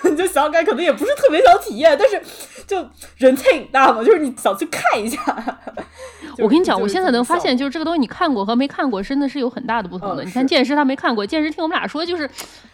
[0.02, 2.20] 你 就想想可能也不是特别想体验，但是
[2.66, 2.86] 就
[3.16, 5.18] 人太大嘛，就是你想去看一下。
[6.38, 10.24] 我跟你讲，我现在能发现，就是这个东西你看过和没看过真的是有很大的不同的。
[10.24, 12.28] 你看剑师他没看过，剑师听我们俩说就是。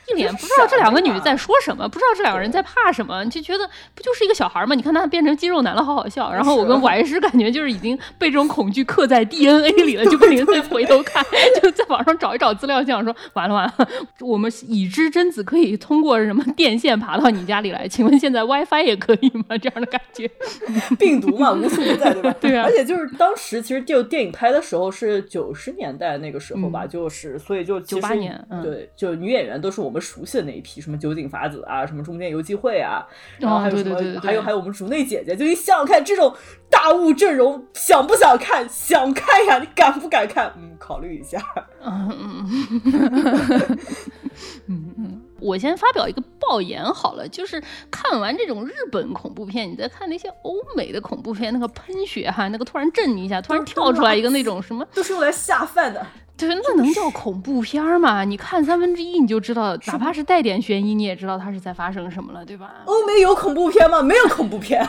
[0.09, 3.65] 一脸不知道这两个女的在说什么， 不知道这两个人在怕什么，就觉得
[3.95, 4.75] 不就是一个小孩吗？
[4.75, 6.33] 你看他变成肌肉男了，好好笑。
[6.33, 11.25] 然后我跟歪师感觉就是已经被这种恐惧刻在 DNA 里了，就不停在回头看，
[11.63, 13.89] 就在网上找一找资料，想说 完了完了，
[14.21, 19.57] 我们已知贞子可以通过什么电线爬到你家里来，请问现在 WiFi 也可以吗？
[19.59, 20.31] 这样的感觉，
[20.99, 22.35] 病毒嘛，无处不在，对吧？
[22.41, 33.07] 对啊而且就是当时其实就电影拍的时候是九十年代那个时候吧，嗯就是所以就其实98年嗯对，就女演员都是我们熟悉的那一批，什么酒井法子啊，什么中间游纪惠啊，
[33.39, 36.35] 然后还有什么，对对对对对还有还有我们竹内姐姐，就你想想看这种
[36.71, 38.67] 大物阵容，想不想看？
[38.69, 40.53] 想看呀，你敢不敢看？
[40.57, 41.39] 嗯，考虑一下。
[41.83, 42.09] 嗯
[42.85, 43.10] 嗯
[44.67, 58.25] 嗯嗯嗯，我先发表一个爆言好了，就是看完这种日本恐怖片，你再看那些欧美的恐怖片，那个喷血哈，那个突然震你一下，突然跳出来一个那种什么，都是用来下饭的，对，那能叫恐怖片儿吗？
[58.25, 62.77] 你看三分之一你就知道，哪怕是带点悬疑，你也知道它是在发生什么了，对吧？
[62.85, 64.01] 欧美有恐怖片吗？
[64.03, 64.87] 没有恐怖片。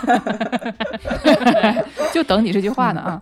[2.13, 3.21] 就等你这句话呢啊！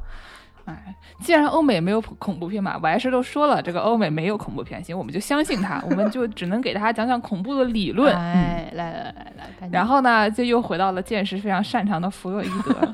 [0.65, 8.15] 哎，既然欧美没有恐怖片嘛，我还是都说了，这个欧美没有恐怖片，行，我们就相信他，我们就只能给大家讲讲恐怖的理 论。
[8.15, 12.75] 嗯哎，来来来来，然后呢，就又回到了见识非常擅长的弗洛伊德。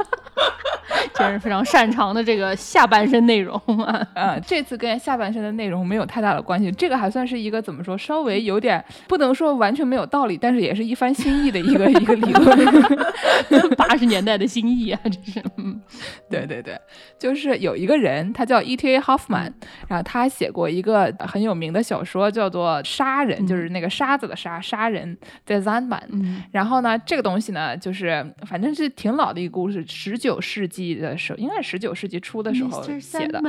[1.14, 4.06] 这是非常擅长的这个下半身内容啊。
[4.16, 13.76] 呃，这次跟下半身的内容没有太大的关系，这个还算是一个怎么说，稍微有点不能说完全没有道理，但是也是一番新意的一个 一个理论。
[13.78, 15.44] 八十年代的新意啊，这是。
[15.58, 15.82] 嗯
[16.30, 16.78] 对对对，
[17.18, 19.00] 就是有一个人，他叫 E.T.A.
[19.00, 19.52] Hoffman，
[19.88, 26.02] 然后他写过一个很有名的小说，叫做《杀人》，就是那个沙子的沙，杀人在 Zanban。
[26.12, 33.42] 嗯然后呢，这个东西呢，就是反正是挺老的一个故事，十九世纪的时候，应该是十九世纪初的时候写的。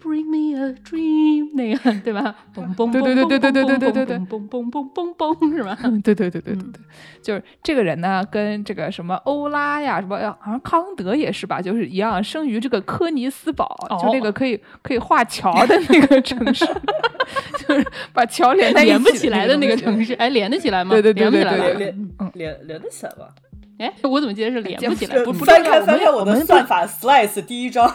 [0.00, 2.32] Bring me a dream，那个对吧？
[2.54, 5.76] 嘣嘣对对对对对对对对对对嘣嘣嘣嘣嘣是吧？
[6.04, 6.80] 对对对对对对，
[7.20, 13.68] 就是这个人呢，跟这个什么欧拉呀，什么好像康德也是吧，就是一样，生于这个科尼斯堡，
[14.00, 16.64] 就那个可以可以画桥的那个城市，
[17.66, 19.82] 就是把桥连在一起连不起来的那个市。
[19.82, 20.92] 城市，哎，连得起来吗？
[20.92, 21.56] 对对对连不起来
[22.62, 23.34] 连得起来吧？
[23.78, 25.18] 哎，我怎么记得是连不起来？
[25.24, 27.88] 不就不翻开翻开我的算法 slice 第一章，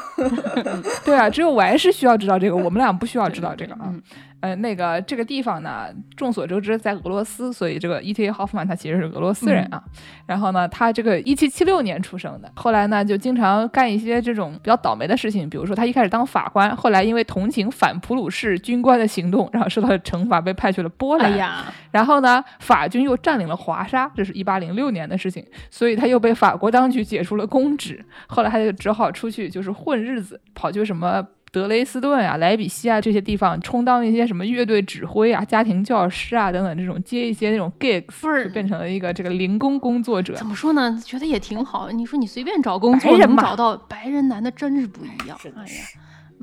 [1.05, 3.81] 对啊，只有我还是需要知道这个，我们俩不需要知道这个啊。
[3.87, 4.01] 嗯
[4.43, 8.29] 呃，那个这个地方呢，众所周知在俄罗斯，所以这个 E.T.A.
[8.29, 9.81] Hoffman 他其实是俄罗斯人啊。
[10.25, 21.31] 然后呢，他这个一七七六年出生的，后来呢就经常干一些这种比较倒霉的事情，比如说他一开始当法官，后来因为同情反普鲁士军官的行动，然后受到了惩罚，被派去了波兰。
[21.31, 28.03] 哎呀，然后呢，法军又占领了华沙，这是一八零六年的事情，所以他又被法国当局解除了公职。
[28.27, 31.25] 后来他就只好出去就是混日子，跑去什么。
[31.53, 40.43] 德雷斯顿啊、莱比锡啊这些地方充当一些什么乐队指挥啊、家庭教师啊等等这种接一些那种 gigs，就变成了一个这个零工工作者怎。
[40.43, 40.99] 么说呢？
[41.05, 41.91] 觉得也挺好。
[41.91, 45.37] 你说你随便找工作能找到白人男的，真是不一样。
[45.55, 45.83] 哎呀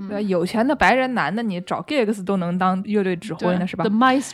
[0.09, 3.85] 对，有钱的白人男的，你找 gigs 都能当乐队指挥呢，是吧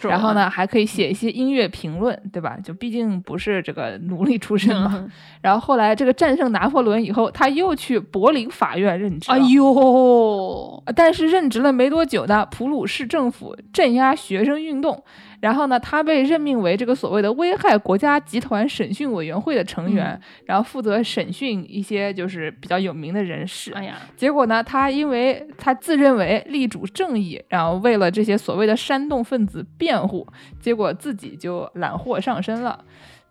[0.08, 2.56] 然后呢，还可以嗯写一些音乐评论，对吧？
[2.62, 4.92] 就毕竟不是这个奴隶出身嘛。
[4.94, 5.10] 嗯？
[5.42, 9.36] 然后后来这个战胜拿破仑以后，他又去柏林法院任职了。
[9.36, 15.02] 哎呦，呃但是任职了没多久呢，普鲁士政府镇压学生运动，
[15.46, 23.72] 然后呢，他被任命为这个所谓的危害国家集团审讯委员会的成员，嗯然后负责审讯一些就是比较有名的人士。
[23.72, 30.26] 哎呀，结果呢，他因为他自认为力主正义，然后为了这些所谓的煽动分子辩护，
[30.58, 32.84] 结果自己就揽祸上身了。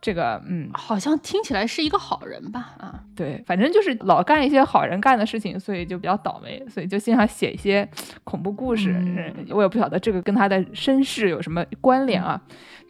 [0.06, 2.76] 这个，嗯，好像听起来是一个好人吧？
[2.78, 7.90] 啊，对，反正就是老干一些好人干的事情，所以就比较倒霉，所以就经常写一些
[8.24, 8.92] 恐怖故事。
[8.92, 12.40] 嗯嗯我也不晓得这个跟他的身世有什么关联啊。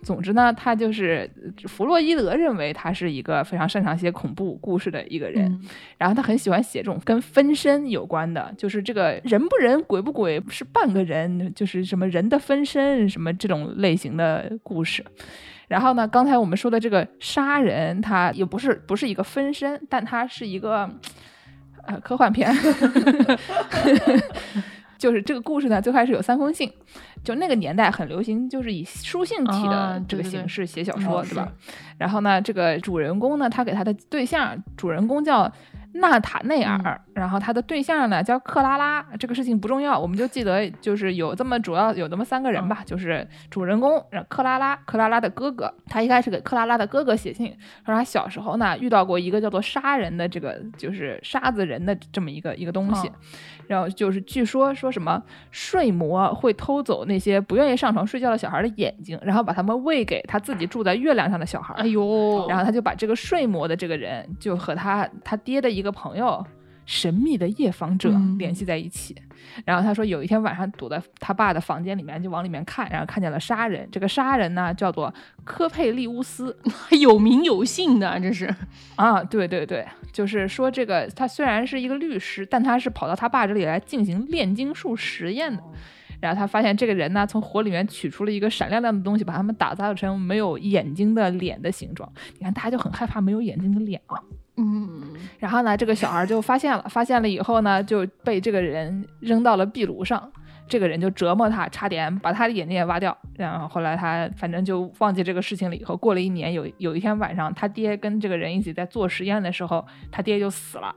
[0.04, 1.32] 总之呢，他就是
[1.70, 5.62] 弗洛伊德认为他是一个非常擅长写恐怖故事的一个人，嗯
[5.98, 15.02] 然后他很喜欢写这种跟分身有关的，就是这个人不人鬼不鬼是半个人，就是什么人的分身什么这种类型的故事。
[15.68, 20.90] 然后呢，刚才我们说的这个杀人，它也不是不是一个分身，但它是一个
[21.86, 22.54] 呃科幻片。
[24.98, 26.72] 就是这个故事呢，最开始有三封信，
[27.22, 31.52] 就那个年代很流行，就是以书信体啊的这个形式写小说，哦对吧？
[31.98, 35.52] 然后呢，这个主人公呢，他给他的对象，主人公叫
[35.96, 39.06] 纳塔内尔，嗯然后他的对象呢叫克拉拉。
[39.18, 45.74] 这个事情不重要，我们就记得就是有这么主要有这么三个人吧，就是主人公然后克拉拉，克拉拉的哥哥。
[45.88, 47.48] 他一开始给克拉拉的哥哥写信，
[47.86, 53.08] 说他小时候呢遇到过一个叫做杀人的这个就是沙子人的这么一个一个东西。
[53.08, 53.12] 哦
[53.68, 61.74] 然后就是据说说什么睡魔会偷走那些不愿意上床睡觉的小孩的眼睛，然后把他们喂给他自己住在月亮上的小孩。
[61.76, 66.46] 哎呦，然后他就把这个睡魔的这个人就和他他爹的一个朋友
[66.86, 69.16] 神秘的夜访者嗯联系在一起。
[69.64, 73.88] 然后他说，有一天晚上躲在他爸的房间里面，就往里面看，然后看见了杀人。
[73.92, 76.58] 这个杀人呢，叫做科佩利乌斯
[77.00, 78.54] 有名有姓的，这是
[78.96, 85.64] 啊，对对对，就是说这个他虽然是一个律师，但他是跑到他爸这里来进行炼金术实验的。
[86.22, 92.12] 然后他发现这个人呢，从火里面取出了一个闪亮亮的东西，把他们打造成没有眼睛的脸的形状。
[92.40, 94.18] 你看，大家就很害怕没有眼睛的脸啊。
[94.58, 100.32] 嗯，然后呢，这个小孩就发现了，发现了以后呢，就被这个人扔到了壁炉上。
[100.68, 103.16] 这个人就折磨他，差点把他的眼睛也挖掉。
[103.36, 105.76] 然后后来他反正就忘记这个事情了。
[105.76, 110.92] 以后过了一年，有有一天晚上，他爹跟这个人一起在做实验的时候，他爹就死了，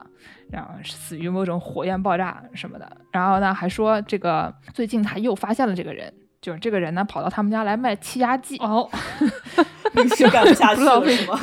[0.49, 2.97] 然后死于某种火焰爆炸什么的。
[3.11, 8.57] 然后呢，还说这个最近他又发现了这个人，就是这个人呢跑到他们家来卖气压计。
[8.57, 8.89] 哦，
[9.93, 11.39] 律师干不下去 不知道为了是吗？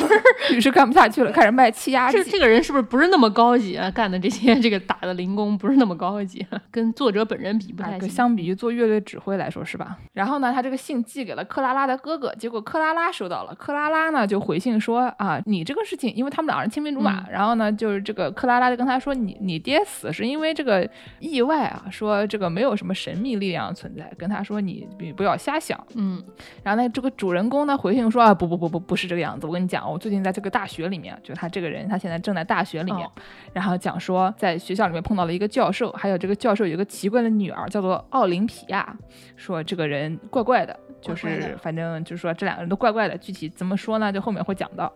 [0.51, 2.30] 律师干不下去了，开始卖气压计这。
[2.32, 3.90] 这个人是不是不是那么高级啊？
[3.90, 8.09] 干的这些这个打的零工不是那么高级，跟作者本人比不啊太行。
[8.09, 9.97] 相比于做乐队指挥来说，是吧？
[10.12, 20.88] 然后呢，他这个信寄给了克拉拉的哥哥，结果克拉拉收到了，克拉拉呢就回信说啊，你这个事情，因为他们两人青梅竹马，嗯然后呢，就是这个克拉拉就跟他说，你你爹死是因为这个
[21.20, 25.78] 意外啊，说这个没有什么神秘力量存在，跟他说你你不要瞎想。
[25.94, 26.22] 嗯，
[26.62, 33.11] 然后呢，这个主人公呢回信说啊，不不不不不是这个样子，我跟你讲，我最近在这个大学里面，就他这个人，他现在正在大学里面，哦。
[33.53, 38.97] 然后讲说在学校里面碰到了一个教授，还有这个教授有一个奇怪的女儿，叫做奥林匹亚，
[39.34, 44.12] 说这个人怪怪的，就是反正就是说这两个人都怪怪的，具体怎么说呢？
[44.12, 44.92] 就后面会讲到。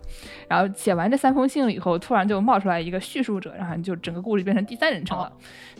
[0.48, 5.24] 然后写完这三封信了以后，突然就冒出来一个叙述者，然后就整个故事变成第三人称了。
[5.24, 5.32] 哦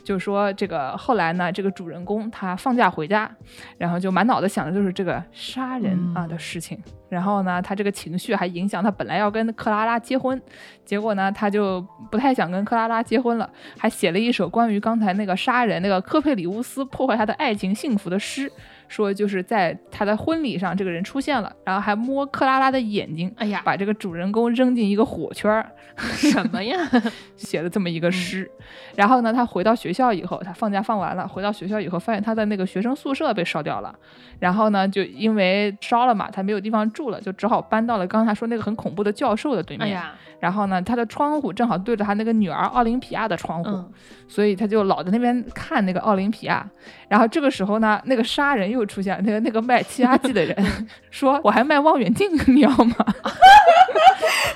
[0.02, 3.30] 就说这个后来呢，这个主人公他放假回家，
[3.76, 6.82] 然后就满脑子想的就是这个杀人啊嗯的事情。
[7.10, 10.40] 然后呢，他这个情绪还影响他本来要跟克拉拉结婚，
[10.86, 18.50] 结果呢，他就不太想跟克拉拉结婚了，还写了一首关于刚才那个杀人那个科佩里乌斯破坏他的爱情幸福的诗，
[18.90, 26.76] 说就是在他的婚礼上这个人出现了，然后还摸克拉拉的眼睛，哎呀，把这个主人公扔进一个火圈儿， 什么呀？
[27.36, 28.50] 写了这么一个诗。
[28.96, 33.94] 然后呢，他回到学校以后，他放假放完了，回到学校以后，发现他的那个学生宿舍被烧掉了。
[34.40, 39.86] 然后呢，就因为烧了嘛，他没有地方住了，就只好搬到了刚才说那个很恐怖的教授的对面。
[39.86, 43.92] 哎呀，然后呢，他的窗户正好对着他那个女儿奥林匹亚的窗户，嗯，
[44.26, 46.68] 所以他就老在那边看那个奥林匹亚。
[47.10, 50.56] 然后这个时候呢，那个杀人又出现了，那个那个卖气压计的人
[51.10, 52.94] 说：“我还卖望远镜，你要吗？”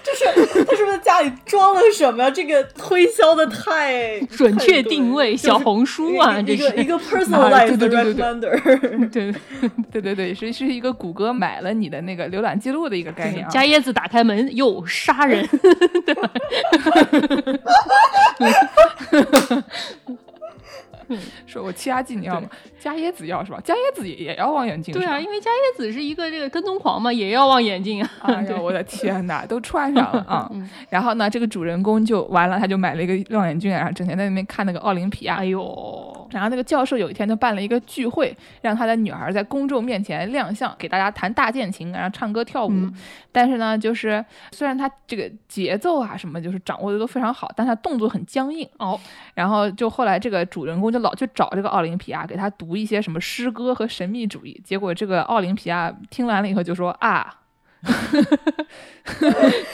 [0.05, 0.25] 这是
[0.65, 2.31] 他是不是家里装了什么呀？
[2.31, 9.11] 这个推销的太准确定位小红书啊，一这是个一个 personalized 对对对对对 recommender。
[9.11, 9.33] 对
[9.91, 13.49] 对对对，是是一个谷歌买了你的那个浏览记录的一个概念啊。
[13.49, 15.49] 加椰子打开门，又，杀人，
[21.47, 22.49] 说我气压计你要吗？
[22.79, 23.61] 加椰子要是吧？
[23.65, 28.11] 加椰子也也要望远镜对啊，因为加椰子是一个这个跟踪狂嘛，也要望远镜啊。
[28.23, 30.49] 哎呀，我的天哪，都串上了 啊！
[30.53, 35.37] 嗯然后呢，这个主人公就完了，他就买了一个望远镜，然后整天在那边看那个奥林匹亚。
[35.37, 42.71] 哎呦，然后那个教授有一天就办了一个聚会，让他的女儿在公众面前亮相，给大家弹大键琴，然后唱歌跳舞。
[42.73, 42.95] 嗯
[43.33, 48.69] 但是呢，就是虽然他这个节奏啊什么，就是掌握的都非常好，但他动作很僵硬。
[48.79, 48.99] 哦，
[49.35, 54.61] 然后就后来这个主人公就老去找这个奥林匹亚，给他读一些什么诗歌和神秘主义。
[54.65, 57.35] 结果这个奥林匹亚听完了以后就说啊，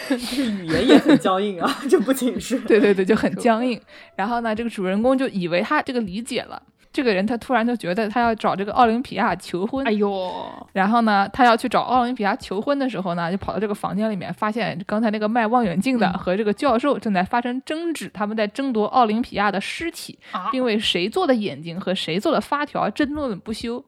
[0.09, 3.81] 这语言也很僵硬啊， 这不仅是对对对，就很僵硬。
[4.17, 6.63] 然后呢，这个主人公就以为他这个理解了。
[6.93, 23.85] 这个人他突然就觉得他要找这个奥林匹亚求婚，哎呦，然后呢，他要去找奥林匹亚求婚的时候呢，就跑到这个房间里面，发现刚才那个卖望远镜的嗯和这个教授正在发生争执，他们在争夺奥林匹亚的尸体，啊并为谁做的眼睛和谁做的发条争论不休。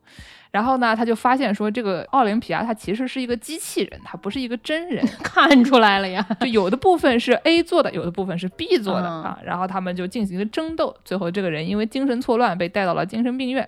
[0.52, 5.04] 然后呢，他就发现说，这个奥林匹亚他其实是一个机器人，他不是一个真人。
[5.24, 9.38] 看出来了呀，就有的部分是 A 做的，有的部分是 B 做的、嗯啊。
[9.42, 13.66] 然后他们就进行了争斗，最后这个人因为精神错乱被带到了精神病院。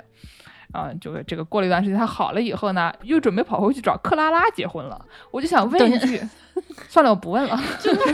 [0.73, 5.01] 啊，就这个过了一段时间，他好了以后呢，又准备跑回去找克拉拉结婚了。
[5.31, 6.21] 我就想问一句，
[6.91, 7.57] 算了，我不问了。
[7.81, 8.13] 精神病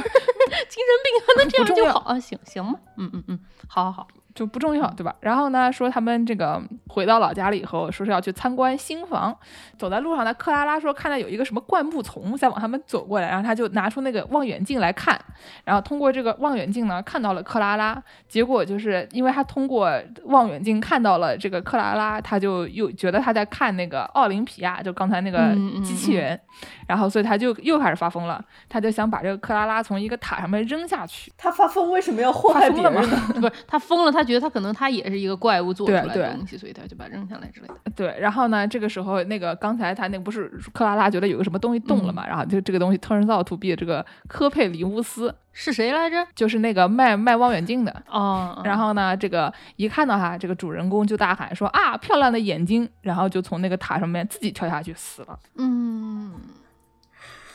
[1.27, 2.21] 还能这样就好啊？
[2.21, 5.15] 行行吗，嗯嗯嗯，好好好，就不重要，对吧？
[5.21, 9.37] 然后呢，说他们这个回到老家了以后，说是要去参观新房。
[9.79, 15.19] 走在路上呢，克拉拉说看到有一个什么灌木丛在往他们走过来，然后他就拿出那个望远镜来看，
[15.65, 18.03] 然后通过这个望远镜呢看到了克拉拉。
[18.29, 19.91] 结果就是因为他通过
[20.25, 26.39] 望远镜看到了这个克拉拉，他就又觉得他在看那个奥林匹亚，就刚才那个机器人，
[26.87, 31.33] 然后所以他就又开始发疯了，他就想把这个克拉拉从一个塔上面扔下去。
[31.37, 33.01] 他发疯为什么要祸害别人呢？
[33.41, 37.75] 不是他疯了，他觉得他可能他也是一个怪物做出来的东西，所以他就把它扔下来之类的。
[37.97, 46.27] 对，然后呢，这个时候那个刚才他那个不是克拉拉觉得有个什么东西动了嘛，然后就这个东西 turns out to be 这个科佩里乌斯，是谁来着？
[46.35, 48.03] 就是那个卖卖望远镜的。
[48.09, 55.39] 哦，然后呢，这个一看到他，这个主人公就大喊说啊，漂亮的眼睛，然后就从那个塔上面自己跳下去死了。
[55.57, 56.33] 嗯，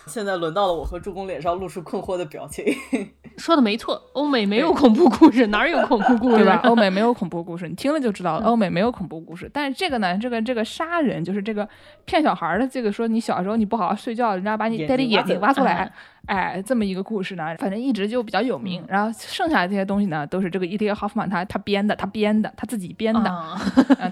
[0.11, 2.65] 现在轮到了我和助攻脸上露出困惑的表情。
[3.37, 6.37] 说的没错，欧美没有恐怖故事，哪有恐怖故事？
[6.37, 6.61] 对吧？
[6.63, 8.45] 欧美没有恐怖故事，你听了就知道了。
[8.45, 11.67] 欧美没有恐怖故事，但是这个呢，这个这个杀人就是这个
[12.05, 15.91] 骗小孩儿的，这个说你小时候你不好好睡觉，人家把你眼戴的眼睛挖走睛挖出来嗯，
[16.27, 18.83] 哎，这么一个故事呢，反正一直就比较有名。
[18.87, 23.57] 然后剩下的这些东西呢，都是这个伊迪霍夫曼他他编的，他编的，他自己编的。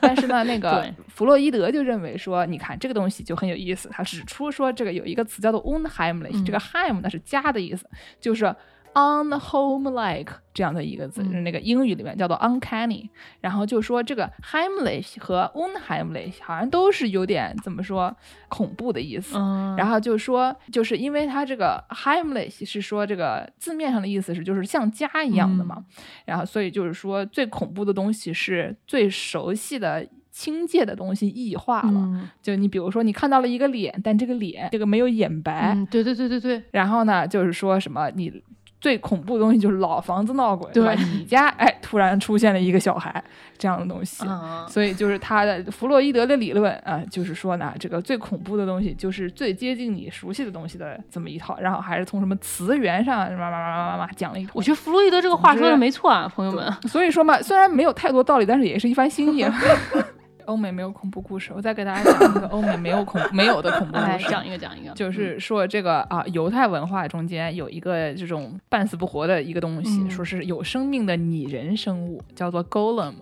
[0.01, 7.85] 但是呢，那 个弗洛伊德就认为说，你看这个东西就很有意思，他指出说这个有一个词叫做 unheimlich，、嗯这个 heim 呢是家的意思，
[8.19, 8.53] 就是
[8.93, 11.25] unhomelike 这样的一个字，嗯。
[11.25, 13.09] 就是那个英语里面叫做 uncanny，
[13.41, 18.15] 然后就说这个 heimlich 和 unheimlich 好像都是有点怎么说
[18.49, 19.37] 恐怖的意思。
[19.37, 25.85] 嗯，然后就说，就是因为它这个 heimlich 是说这个字面上的意思是就是像家一样的嘛，嗯。
[26.25, 30.07] 然后所以就是说最恐怖的东西是最熟悉的。
[30.35, 32.27] 亲切的东西异化了，嗯。
[32.41, 38.41] 就你比如说你看到了一个脸，但这个脸这个没有眼白，嗯，对对对对对，然后呢就是说什么你
[38.83, 40.91] 最恐怖的东西就是老房子闹鬼，对吧？
[40.91, 43.23] 你家哎突然出现了一个小孩
[43.57, 54.51] 这样的东西，啊，所以就是他的弗洛伊德的理论啊、就是说呢，这个最恐怖的东西就是最接近你熟悉的东西的这么一套，然后还是从什么词源上什么嘛嘛嘛嘛嘛讲了一通。
[54.55, 56.69] 我觉得弗洛伊德这个话说的没错啊，朋友们。
[56.89, 59.45] 所以说嘛，虽然没有太多道理，但是也是一番心意。
[60.45, 64.29] 欧美没有恐怖故事，我再给大家讲一个欧美没有恐 没有的恐怖故事。
[64.29, 73.15] 讲一个讲一个，就是说这个啊，犹太文化中间有一个这种半死不活的一个东西，嗯说是有生命的拟人生物，叫做 golem。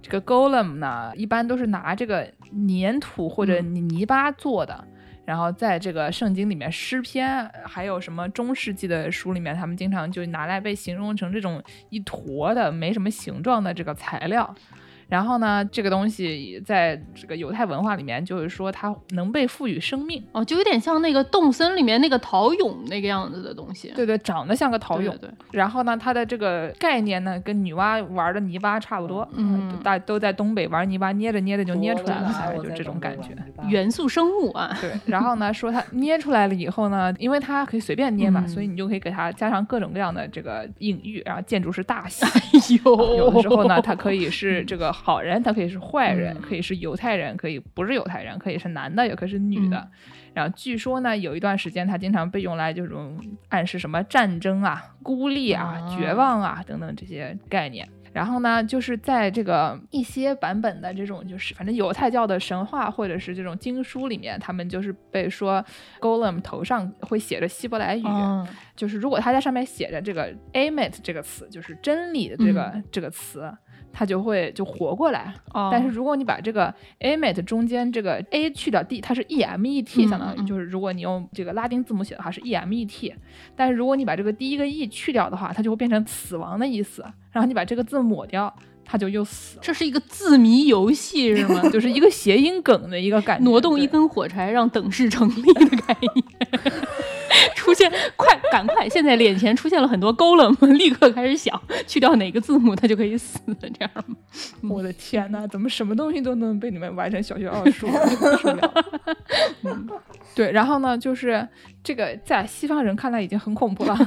[0.00, 2.30] 这个 golem 呢，一般都是拿这个
[2.68, 4.84] 粘土或者泥泥巴做的。
[5.24, 14.54] 然后在这个圣经里面，诗篇还有什么中世纪的书里面，他们经常就拿来被形容成这种一坨的没什么形状的这个材料。
[15.08, 20.22] 然后呢，这个东西在这个犹太文化里面，就是说它能被赋予生命。
[20.32, 23.92] 哦，就有点像那个动森里面那个陶俑那个样子的东西。
[23.96, 25.04] 对对，长得像个陶俑。
[25.04, 29.26] 对对对然后呢，它的这个概念呢，跟女娲玩的泥巴差不多。
[29.32, 33.28] 嗯呃大都在东北玩泥巴，捏着捏着就捏出来了，哎哎，就这种感觉。
[33.68, 42.26] 元素生物啊，对，然后呢，说它 捏出来了以后呢，因为它可以随便捏嘛，嗯所以你就可以给它加上各种各样的这个隐喻，然后建筑是大喜。
[42.84, 49.78] 有有的时候呢，它可以是这个好人，他可以是坏人，嗯可以是犹太人，可以不是犹太人，可以是男的，也可以是女的。
[49.78, 49.90] 嗯
[50.34, 53.18] 然后据说呢，有一段时间他经常被用来这种
[53.48, 57.88] 暗示什么战争啊、孤立啊、啊绝望啊等等这些概念。
[58.12, 65.64] 然后呢，就是在这个一些版本的这种，就是反正犹太教的神话或者是这种经书里面，他们就是被说
[66.00, 68.46] golem 头上会写着希伯来语，嗯
[68.76, 73.52] 就是如果他在上面写着这个 amet 这个词，就是真理的这个、嗯这个词，
[73.92, 75.34] 他就会就活过来。
[75.52, 83.14] 哦但是如果你把这个 amet 中间这个 a 去掉 d，它是 e m e t，嗯相当于嗯就是如果你用这个拉丁字母写的话是 e m e t，
[83.56, 87.04] 但是如果你把这个第一个 e 去掉的话，它就会变成死亡的意思。
[87.32, 88.52] 然后你把这个字抹掉，
[88.84, 89.62] 它就又死了。
[89.62, 91.60] 这是一个字谜游戏是吗？
[91.70, 96.24] 就是一个谐音梗的一个感觉，挪动一根火柴让等式成立的概念。
[97.54, 98.88] 出现，快，赶快！
[98.88, 103.90] 现在脸前出现了很多勾了，我们立刻开始想，去掉哪个字母它就可以死，这样？
[104.68, 107.86] 我的天哪，怎么什么东西都能被你们玩成小学奥数？
[108.40, 108.74] 受不了。
[109.62, 109.88] 嗯，
[110.34, 111.46] 对，然后呢，就是
[111.88, 113.96] 这个在西方人看来已经很恐怖了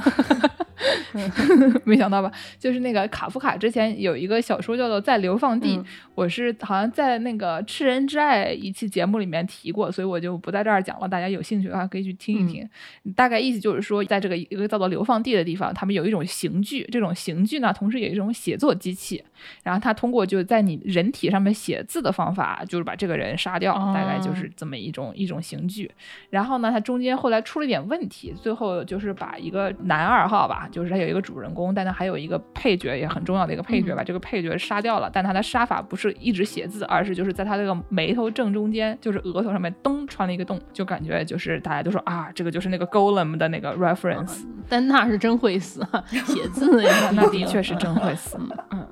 [1.84, 2.30] 没想到吧？
[2.58, 11.08] 就是那个卡夫卡之前有一个小说叫做《在流放地》，嗯我是好像在那个《吃人之爱》一期节目里面提过，所以我就不在这儿讲了。
[11.08, 12.68] 大家有兴趣的话可以去听一听。
[13.16, 19.22] 大概意思就是说，在这个一个叫做流放地的地方，他们有一种刑具，这种刑具呢，同时也有一种写作机器，
[19.62, 25.90] 然后他通过就在你人体上面写字的方法，就是把这个人杀掉，大概就是这么一种一种刑具。
[26.28, 35.10] 然后呢，他中间后来出了点问题，最后就是把一个男二号吧，就是他有一个主人公，但他还有一个配角，也很重要的一个配角，嗯把这个配角杀掉了。
[35.10, 44.44] 但他的杀法不是一直写字，而是就是在他这个眉头正中间，就是额头上面噔穿了一个洞，就感觉就是大家都说啊，这个就是那个 Golem 的那个 reference。
[44.68, 48.38] 但那是真会死啊， 写字呀，那的确是真会死。
[48.70, 48.86] 嗯，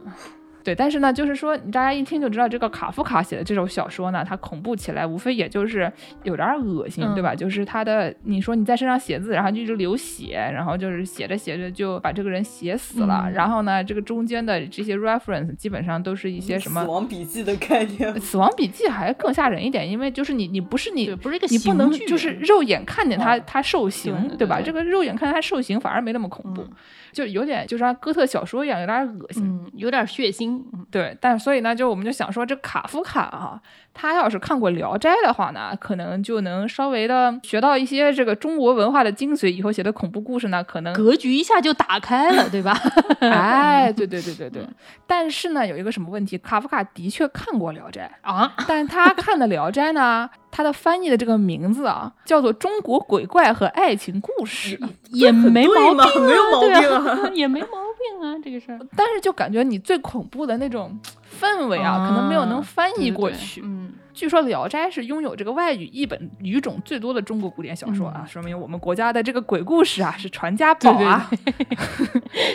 [0.62, 5.90] 对，但是呢，就是说，大家一听就知道，这个卡夫卡写的这种小说呢，它恐怖起来，无非也就是
[6.24, 7.34] 有点恶心，对吧？
[7.34, 16.88] 就是他的，你说你在身上写字，然后就一直流血，然后就是写着写着就把这个人写死了，嗯然后呢，这个中间的这些 reference 基本上都是一些什么死。
[16.88, 18.20] 亡笔记的概念。
[18.20, 24.20] 死亡笔记还更吓人一点，因为就是你，你不是你，不是一个你不能就是肉眼看见他哦他受刑，吧？
[24.36, 26.70] 对对对这个肉眼看见他受刑反而没那么恐怖，嗯
[27.12, 29.44] 就有点就像哥特小说一样，有点恶心。
[29.44, 33.60] 嗯，有点血腥，嗯对，但所以呢，就我们就想说，这卡夫卡啊，
[33.94, 42.76] 他要是看过《聊斋》的话呢，可能就能稍微的学到一些这个中国文化的精髓，以后写的恐怖故事呢，可能格局一下就打开了，对吧？
[43.20, 44.66] 哎，对对对对对。
[45.06, 46.38] 但是呢，有一个什么问题？
[46.38, 54.76] 卡夫卡的确看过《聊斋》，啊，但他看的《聊斋》呢，他的翻译的这个名字啊，叫做《中国鬼怪和爱情故事》。
[55.10, 57.68] 也没毛病啊，没有毛对病啊， 也没毛
[58.00, 60.98] 病啊，这个事儿但是就感觉你最恐怖的那种
[61.40, 63.60] 氛围啊，可能没有能翻译过去。
[63.64, 71.30] 嗯，据说《聊斋》是拥有这个外语译本语种最多的中国古典小说啊，说明我们国家的这个鬼故事啊是传家宝啊。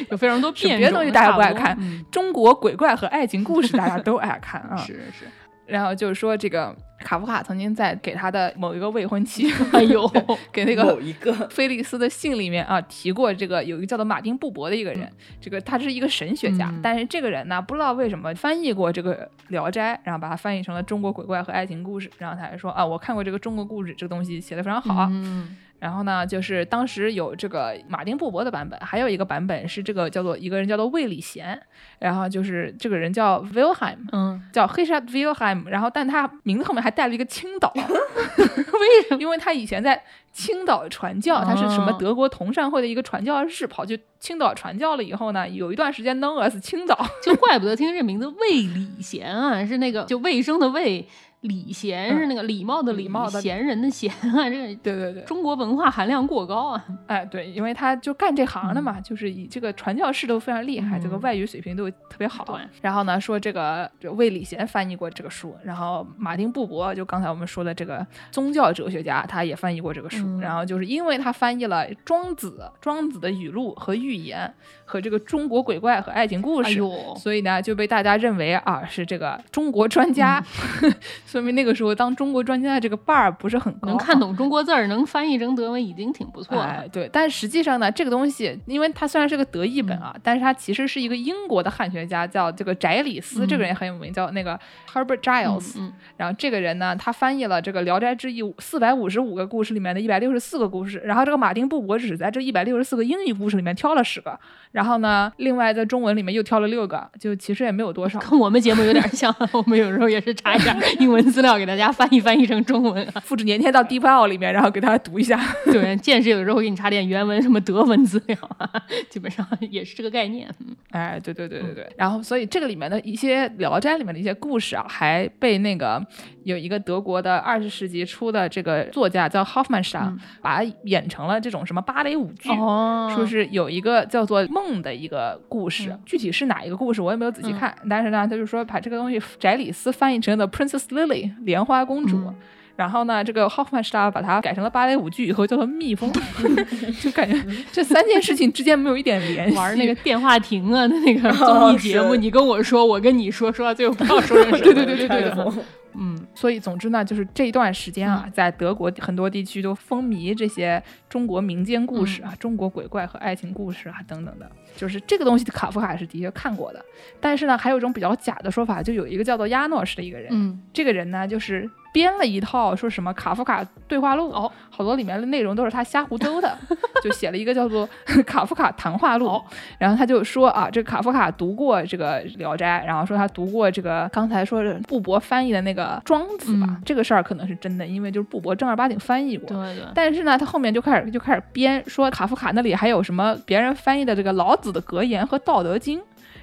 [0.10, 4.76] 有非常多是变种，别的东西大家不爱看嗯中国鬼怪和爱情故事大家都爱看啊。
[4.86, 5.26] 是是，
[5.66, 10.10] 然后就是说，这个卡夫卡曾经在给他的某一个未婚妻， 哎呦，
[10.52, 15.10] 给那个某一个 菲利斯的信里面啊提过，这个有一个叫做马丁布伯的一个人，
[15.42, 25.08] 这个他是一个神学家，嗯但是这个人呢不知道为什么翻译过这个《聊斋》，然后把它翻译成了中国鬼怪和爱情故事，然后他还说啊，我看过这个中国故事，这个东西写的非常好。
[25.12, 31.62] 嗯然后呢，就是当时有这个马丁布伯的版本，还有一个版本是这个叫做一个人叫做魏礼贤，
[32.00, 39.20] 然后就是这个人叫 Wilhelm，嗯，叫 Richard Wilhelm，然后但他名字后面还带了一个青岛， 为什么？
[39.20, 40.00] 因为他以前在
[40.32, 46.96] 青岛传教，他是什么哦德国同善会的一个传教士，跑去青岛传教了以后呢，有一段时间 known as 青岛。
[47.24, 51.04] 就怪不得听这名字魏礼贤啊，是那个就卫生的卫，
[51.46, 56.86] 礼贤是那个礼貌的礼貌的贤人的贤啊，这个 对对对，中国文化含量过高啊。
[57.08, 62.60] 哎对，因为他就干这行的嘛，就是以这个传教士都非常厉害，嗯这个外语水平都特别好。
[62.82, 70.26] 然后呢，说这个这魏礼贤翻译过这个书，然后马丁布伯就刚才我们说的这个宗教哲学家，他也翻译过这个书。
[70.26, 76.80] 嗯然后就是因为他翻译了庄子，庄子的语录和寓言和这个中国鬼怪和爱情故事。
[76.80, 80.44] 哎，所以呢，就被大家认为啊是这个中国专家，
[81.36, 94.58] 说明那个时候当中国专家的这个 bar 不是很高，能看懂中国字儿，能翻译成德文已经挺不错了哎。，对，但实际上呢，这个东西，因为它虽然是个德译本啊，但是它其实是一个英国的汉学家，叫这个翟里斯，这个人也很有名，叫那个
[94.94, 95.74] Herbert Giles。
[95.78, 104.40] 嗯，然后这个人呢，他翻译了这个《聊斋志异》四百五十五个故事里面的一百六十四个故事，然后这个马丁布伯只在这一百六十四个英语故事里面挑了十个，
[104.72, 108.18] 然后呢，另外在中文里面又挑了六个，就其实也没有多少。
[108.20, 113.22] 跟我们节目有点像， 我们有时候也是查一下英文资料给大家翻译翻译成中文啊。
[113.22, 115.40] 复制粘贴到 DeepL 里面，然后给大家读一下。
[115.66, 118.70] 对，见识有时候会给你查点原文什么德文资料啊，
[119.10, 120.48] 基本上也是这个概念。
[120.60, 121.94] 嗯哎，对对对对对。
[121.98, 126.02] 然后，所以这个里面的一些《聊斋》里面的一些故事啊，还被那个
[126.46, 132.50] 有一个德国的二十世纪初的这个作家叫 Hoffmannsthal，、把它演成了这种什么芭蕾舞剧。
[132.52, 142.18] 哦说是有一个叫做梦的一个故事，嗯具体是哪一个故事我也没有仔细看，但是呢，他就说把这个东西翟里斯翻译成了 Princess Lily 莲花公主。
[142.18, 142.36] 嗯
[142.78, 146.12] 然后呢，这个 Hoffmannsthal 把它改成了芭蕾舞剧以后叫做蜜蜂，
[147.02, 147.42] 就感觉
[147.72, 149.56] 这三件事情之间没有一点联系。
[149.56, 154.74] 玩那个电话亭啊的那个 综艺节目，是你跟我说，我跟你说，说到最后不知道说成 什么。
[154.74, 155.64] 对对对对对对，对
[155.98, 160.82] 嗯，所以总之呢，就是这一段时间啊，在德国很多地区都风靡这些
[161.16, 164.46] 中国民间故事啊、中国鬼怪和爱情故事啊等等的。
[164.76, 166.84] 就是这个东西，卡夫卡是的确看过的。
[167.22, 176.58] 但是呢，还有一种比较假的说法，就有一个叫做亚诺什的一个人，嗯，这个人呢，就是编了一套说什么卡夫卡对话录，哦，好多里面的内容都是他瞎胡诌的，
[177.02, 177.88] 就写了一个叫做
[178.28, 179.26] 卡夫卡谈话录。
[179.28, 179.42] 哦
[179.78, 189.48] 然后他就说啊，这个卡夫卡读过这个《聊斋》，然后说他读过这个刚才说的布伯翻译的那个《庄子》吧，嗯这个事儿可能是真的，因为就是布伯正儿八经翻译过。
[189.48, 196.02] 对对，但是呢，他后面就开始就开始编，说卡夫卡那里还有什么别人翻译的这个老子的格言和道德经，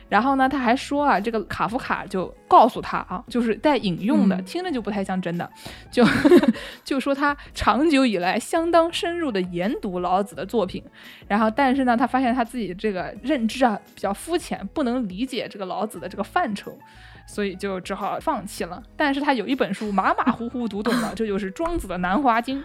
[0.08, 5.48] 然后呢，他还说啊，这个卡夫卡就告诉他啊，就是带引用的，嗯听着就不太像真的，
[5.90, 6.04] 就
[6.84, 10.82] 就说他长久以来相当深入的研读老子的作品，
[11.28, 16.78] 然后但是呢，他发现他自己这个认知啊比较肤浅，不能理解这个老子的这个范畴。
[17.26, 18.82] 所以就只好放弃了。
[18.96, 22.62] 但是他有一本书马马虎虎读懂了， 这就是庄子的《南华经》，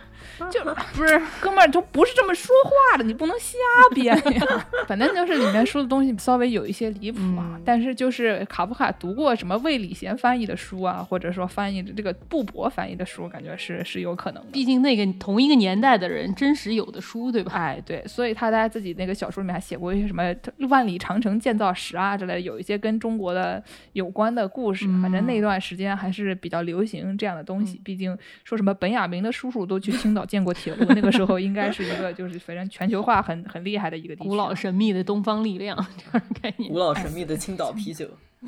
[0.52, 0.60] 就
[0.94, 3.58] 不是哥们儿，就不是这么说话的，你不能瞎
[3.94, 4.66] 编呀。
[4.88, 14.50] 反正就是里面说的东西稍微有一些离谱啊，嗯但是就是卡夫卡读过什么魏礼贤翻译的书啊，或者说翻译的这个布伯翻译的书，感觉是是有可能的。
[14.52, 17.52] 毕竟那个同一个年代的人真实有的书，对吧？
[17.54, 20.24] 哎，对，所以他在自己那个小说里面还写过一些什么
[20.70, 23.62] 万里长城建造史啊之类的，有一些跟中国的
[23.94, 24.86] 有关的故事。
[25.02, 27.80] 反正那段时间还是比较流行这样的东西。
[27.84, 34.28] 毕竟说什么本雅明的叔叔都去青岛建过铁路，那个时候应该是一个就是反正全球化很很厉害的一个地方。
[34.28, 36.78] 古老神秘的东方力量这样的概念古。
[36.78, 38.08] 老神秘的青岛啤酒。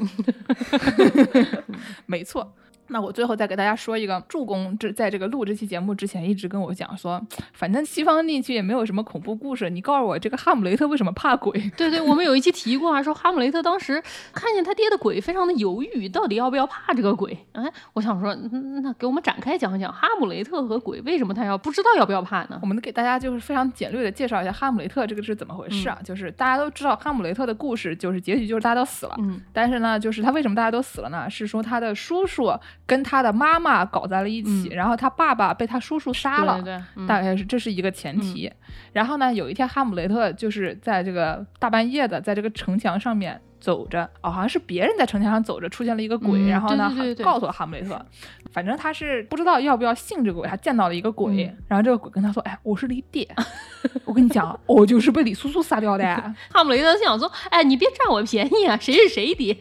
[2.06, 2.54] 没错。
[2.90, 7.22] 那我最后再给大家说一个，助攻这在这个录这期节目之前一直跟我讲说，
[7.54, 11.52] 反正西方地区也没有什么恐怖故事，你告诉我这个哈姆雷特为什么怕鬼？
[11.78, 14.02] 对对，我们有一期提过啊，说哈姆雷特当时
[14.34, 17.38] 看见他爹的鬼，非常的犹豫，到底要不要怕这个鬼？
[17.52, 22.66] 哎，我想说，嗯那给我们展开讲一讲哈姆雷特和鬼为什么他要不知道要不要怕呢我？
[22.66, 26.00] 们给大家就是非常简略的介绍一下哈姆雷特这个是怎么回事啊？
[26.04, 29.16] 就是大家都知道哈姆雷特的故事，就是结局就是大家都死了。
[29.20, 31.30] 嗯但是呢，就是他为什么大家都死了呢？
[31.30, 32.52] 是说他的叔叔
[32.90, 36.56] 跟他的妈妈搞在了一起，嗯然后他爸爸被他叔叔杀了。
[36.56, 38.52] 对对对，嗯大概是这是一个前提。
[38.92, 48.00] 然后呢，有一天哈姆雷特就是在这个大半夜的，在这个城墙上面走着，哦，好像是别人在城墙上走着，出现了一个鬼，嗯然后呢对对对对告诉了哈姆雷特，
[48.52, 53.28] 反正他是不知道要不要信这个鬼，他见到了一个鬼，嗯然后这个鬼跟他说，哎，我是你爹，
[54.06, 56.04] 我跟你讲，我就是被李苏苏杀掉的。
[56.52, 59.56] 哈姆雷特想说，哎，你别占我便宜啊，谁是谁爹？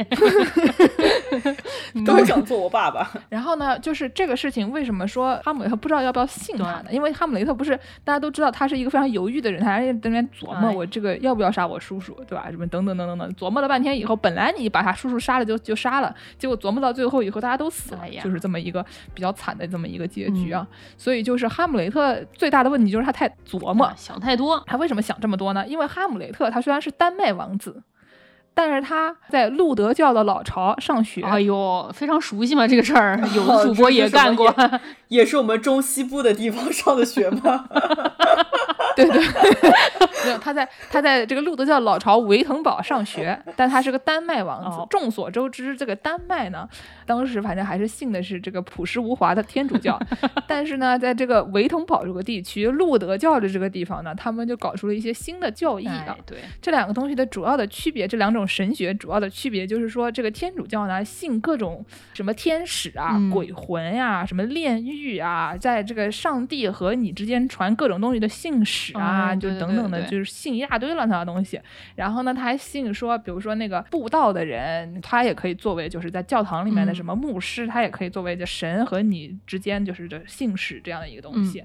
[2.06, 3.10] 都想做我爸爸。
[3.28, 6.86] 然后呢，就是这个事情，为什么说哈姆雷特不知道要不要信他呢？
[6.90, 12.46] 因为哈姆雷特不是大家都知道他是一个非常犹豫的人，他还在那边琢磨哎我这个要不要杀我叔叔，对吧？
[12.50, 18.84] 什么等等等等等，琢磨了半天以后，本来你把他叔叔杀了就就杀了，结果琢磨到最后以后大家都死了，就是这么一个
[19.14, 20.66] 比较惨的这么一个结局啊。
[20.96, 24.62] 所以就是哈姆雷特最大的问题就是他太琢磨，想太多。
[24.66, 25.66] 他为什么想这么多呢？
[25.66, 27.82] 因为哈姆雷特他虽然是丹麦王子。
[28.58, 34.52] 但是他在路德教的老巢上学，哎呦，非常熟悉嘛这个事儿， 有哦的主播也干过。
[35.06, 37.66] 也是我们中西部的地方上的学吗？
[38.96, 39.22] 对对，
[40.26, 44.76] 没有他在他在这个路德教老巢维滕堡上学，但他是个丹麦王子。
[44.76, 46.68] 哦众所周知，这个丹麦呢，
[47.08, 49.98] 当时反正还是信的是这个朴实无华的天主教，
[50.46, 56.04] 但是呢，在这个维滕堡这个地区，路德教的这个地方呢，他们就搞出了一些新的教义啊。
[56.06, 61.82] 哎。，对，这两个东西的主要的区别，这两种神学主要的区别就是说，这个天主教呢信各种
[62.12, 63.30] 什么天使啊、嗯。
[63.30, 70.10] 鬼魂呀、什么炼狱啊，在这个上帝和你之间传各种东西的信使啊，就等等的，对对。
[70.10, 71.58] 就是信一大堆乱七八糟的东西。
[71.94, 81.64] 然后呢，他还信说，比如说那个布道的人，他也可以作为就是在教堂里面的嗯什么牧师，他也可以作为这神和你之间就是这信使这样的一个东西。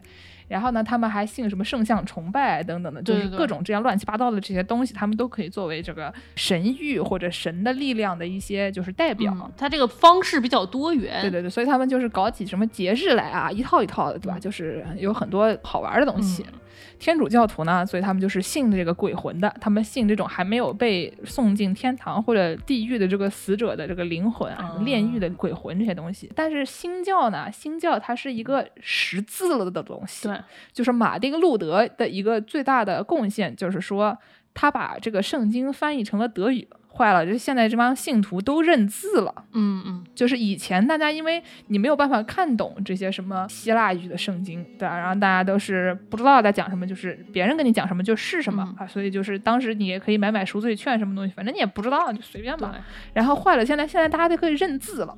[0.50, 9.34] 然后呢，他们还信什么圣像崇拜等等的，就是各种这样乱七八糟的这些东西，他们都可以作为这个神谕或者神的力量的一些就是代表。
[9.36, 11.22] 嗯，它这个方式比较多元。
[11.22, 14.38] 对对对，所以他们就是搞起什么节日来啊，一套一套的，对吧？
[14.38, 16.46] 嗯就是有很多好玩的东西。
[16.48, 16.60] 嗯
[17.00, 26.32] 天主教徒呢，所以他们就是信这个鬼魂的，他们信这种还没有被送进天堂或者地狱的这个死者的这个灵魂啊，炼狱的鬼魂这些东西。
[26.36, 30.40] 但是新教呢，新教它是一个识字了的东西，对，
[30.72, 34.18] 就是马丁路德的一个最大的贡献，就是说
[34.54, 36.68] 他把这个圣经翻译成了德语。
[36.96, 39.34] 坏了，就是现在这帮信徒都认字了。
[39.54, 44.98] 嗯嗯，就是以前大家因为你没有办法看懂这些什么希腊语的圣经，对吧？
[44.98, 52.76] 然后大家都是不知道在讲什么，就是别人跟你讲什么就是什么、嗯啊，所以就是当时你也可以买买赎罪券什么东西，反正你也不知道，就随便对吧。，
[53.14, 55.16] 然后坏了，现在现在大家都可以认字了。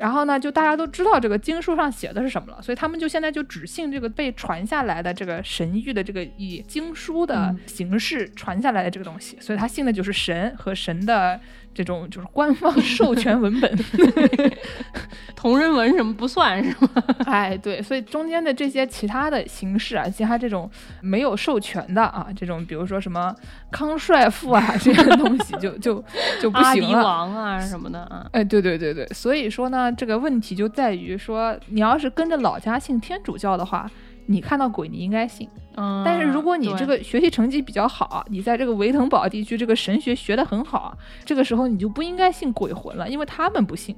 [0.00, 7.60] 然后呢，就大家都知道这个经书上写的是什么了，所以他们就现在就只信这个被传下来的这个神谕的这个以经书的嗯。
[7.66, 11.40] 形式传下来的这个东西，所以他信的就是神和神的
[11.72, 13.76] 这种就是官方授权文本。
[15.34, 16.90] 同人文什么不算是吗？
[17.24, 23.34] 哎，对，所以中间的这些其他的形式啊，其他这种没有授权的啊，这种比如说什么
[23.70, 26.04] 康帅傅啊这样的东西就，就
[26.42, 27.02] 就 不行了。
[27.02, 28.26] 王啊什么的啊。
[28.32, 33.90] 哎，对对对对，所以说呢，这个问题就在于说，你要是跟着老家信天主教的话，
[34.30, 43.96] 你看到鬼你应该信，嗯，但是如果你这个学习成绩比较好，你在这个维腾堡地区这个神学学得很好，这个时候你就不应该信鬼魂了，因为他们不信，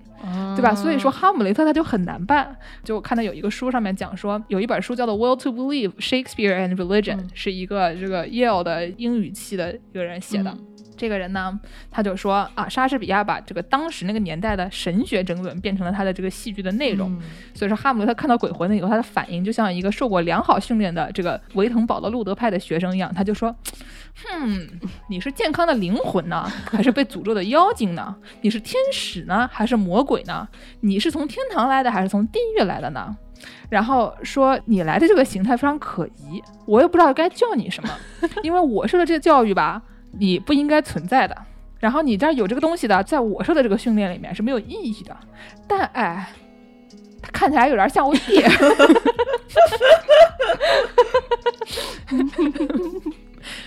[0.56, 0.74] 对吧？
[0.74, 2.56] 所以说嗯哈姆雷特他就很难办。
[2.82, 10.50] 就我看到有一个书上面讲说，有一本书叫做《Will to Believe Shakespeare and Religion》，嗯是一个这个 Yale 的英语系的一个人写的。
[10.50, 10.66] 嗯
[11.02, 11.58] 这个人呢，
[11.90, 17.10] 他就说啊，莎士比亚把这个当时那个年代的神学争论变成了他的这个戏剧的内容。
[17.14, 17.22] 嗯
[17.54, 23.52] 所以说，哈姆雷特看到鬼魂了以后，他的反应就像一个受过良好训练的这个维滕堡的路德派的学生一样，他就说
[24.30, 24.68] ：“哼，
[25.08, 28.14] 你是健康的灵魂呢， 还是被诅咒的妖精呢？
[28.42, 30.46] 你是天使呢，还是魔鬼呢？
[30.82, 33.16] 你是从天堂来的，还是从地狱来的呢？”
[33.68, 37.90] 然后说你来的这个形态非常可疑，我也不知道该叫你什么，
[38.44, 39.82] 因为我受的这个教育吧，
[40.18, 41.36] 你不应该存在的。
[41.78, 45.16] 然后你这儿有这个东西的，在我说的这个训练里面是没有意义的。
[45.66, 46.28] 但哎，
[47.20, 48.42] 他看起来有点像我弟。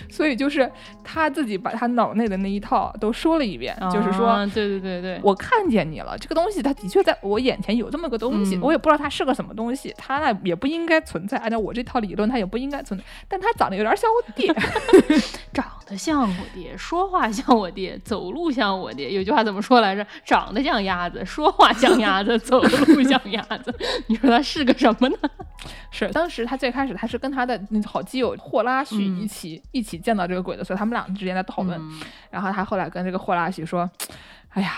[0.09, 0.71] 所以就是
[1.03, 14.53] 他自己把他脑内的那一套都说了一遍，就是说啊对对对对，我看见你了，这个东西它的确在我眼前有这么个东西，嗯我也不知道它是个什么东西，它呢也不应该存在，按照我这套理论，它也不应该存在，但它长得有点像我爹，
[15.53, 19.11] 长得像我爹，说话像我爹，走路像我爹。
[19.11, 20.05] 有句话怎么说来着？
[20.26, 23.73] 长得像鸭子，说话像鸭子，走路像鸭子。
[24.07, 25.17] 你说他是个什么呢？
[25.91, 29.22] 是当时他最开始他是跟他的那好基友霍拉许嗯。
[29.22, 32.01] 一起、一起见到这个鬼的，所以他们俩之间在讨论，嗯。
[32.30, 33.89] 然后他后来跟这个霍拉许说
[34.49, 34.72] ：“哎呀，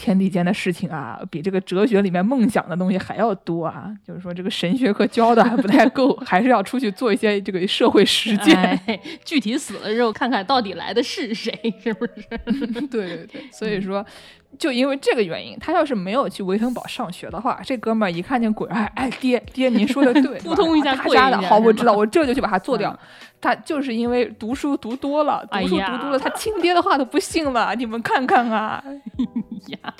[0.00, 3.92] 天地间的事情啊，比这个哲学里面梦想的东西还要多啊！
[4.02, 8.56] 就是说这个神学课教的还不太够， 还是要出去做一些这个社会实践。
[8.56, 11.52] 哎，具体死了之后，看看到底来的是谁，
[11.84, 12.22] 是不是？
[12.88, 14.04] 对对对，所以说，
[14.58, 22.98] 就因为这个原因，他要是没有去维滕堡上学的话，这哥们儿一看见鬼，哎哎，爹爹，您说的对， 扑通一下他家的好，跪下是我知道，我这就去把他做掉嗯。
[23.40, 28.82] 他就是因为读书读多了，哎读书读多了，他亲爹的话都不信了，你们看看啊。
[29.68, 29.94] 呀，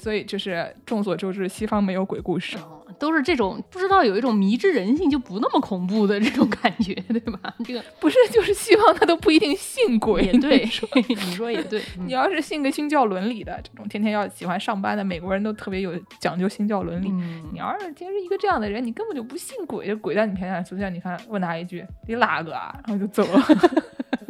[0.00, 2.56] 所以就是众所周知，西方没有鬼故事。
[2.56, 7.54] 哦都是这种不知道有一种迷之人性就不那么恐怖的这种感觉， 对吧？
[7.64, 10.24] 这个不是，就是西方他都不一定信鬼。
[10.24, 11.80] 也对你说，你说也对。
[11.96, 17.08] 嗯你要是信个新教伦理的这种，天天要喜欢上班的美国人都特别有讲究新教伦理。
[17.10, 23.42] 嗯你要是其实一个这样的人，你根本就不信鬼，这鬼在你面前出现，你看问他一句你哪个啊，然后就走了。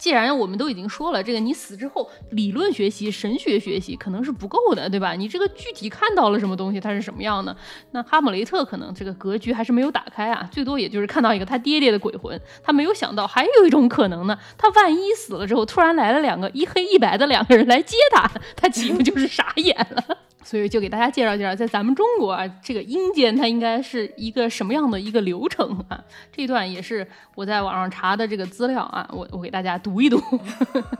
[0.00, 5.12] 既然我们都已经说了，这个你死之后理论学习、神学学习可能是不够的，对吧？
[5.12, 7.54] 你这个具体看到了什么东西，它是什么样的？
[7.90, 18.26] 那哈姆雷特可能这个格局还是没有打开啊，最多也就是看到一个他爹爹的鬼魂，他没有想到还有一种可能呢，他万一死了之后，突然来了两个一黑一白的两个人来接他，
[18.56, 20.16] 他岂不就是傻眼了？
[20.42, 26.02] 所以就给大家介绍介绍，在咱们中国啊，这个阴间它应该是一个什么样的一个流程啊？
[26.32, 30.20] 这一段也是我在网上查的这个资料啊，我我给大家读一读。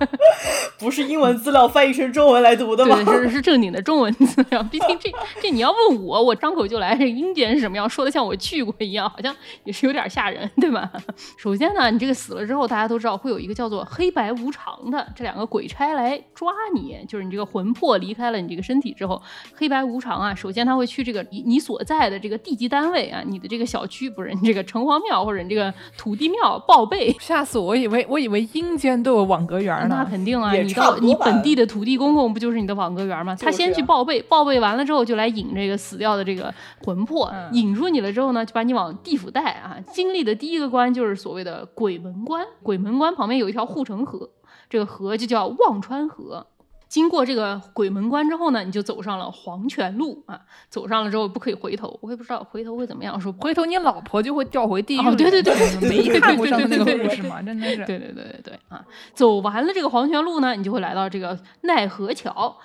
[0.78, 2.96] 不是英文资料翻译成中文来读的吗？
[3.04, 4.62] 对，是是正经的中文资料。
[4.64, 5.10] 毕竟这
[5.40, 9.34] 这你要问我，我张口就来，这阴间是什么样，说的像我去过一样，好像
[9.64, 10.90] 也是有点吓人，对吧？
[11.36, 19.20] 首先呢，你这个死了之后，大家都知道会有一个叫做黑白无常的这两个鬼差来抓你，就是你这个魂魄离开了你这个身体之后，
[19.56, 27.70] 黑白无常啊，首先他会去这个你你所在的这个地级单位啊，你的这个小区不是你这个城隍庙或者你这个土地庙报备，吓死我！
[27.70, 30.10] 我以为我以为阴间都有网格员呢那。
[30.10, 33.36] 肯定啊，你到你本地的土地公公不就是你的网格员吗？
[33.36, 36.52] 他先去啊报备，报备完了之后就来引这个死掉的这个
[36.84, 39.76] 魂魄，嗯引出你了之后呢，就把你往地府带啊。
[39.92, 44.28] 经历的第一个关就是所谓的鬼门关，鬼门关旁边有一条护城河，
[44.68, 46.44] 这个河就叫忘川河。
[46.90, 50.40] 经过这个鬼门关之后呢，你就走上了黄泉路啊。
[50.68, 53.18] 走上了之后不可以回头，我也不知道回头会怎么样。
[53.18, 55.06] 说回头你老婆就会掉回地狱里。
[55.06, 55.54] 哦对对对
[55.88, 57.40] 没看过上次那个故事吗？
[57.40, 57.76] 真的是。
[57.84, 58.84] 对对对对对啊！
[59.14, 62.56] 走完了这个黄泉路呢，你就会来到这个奈何桥。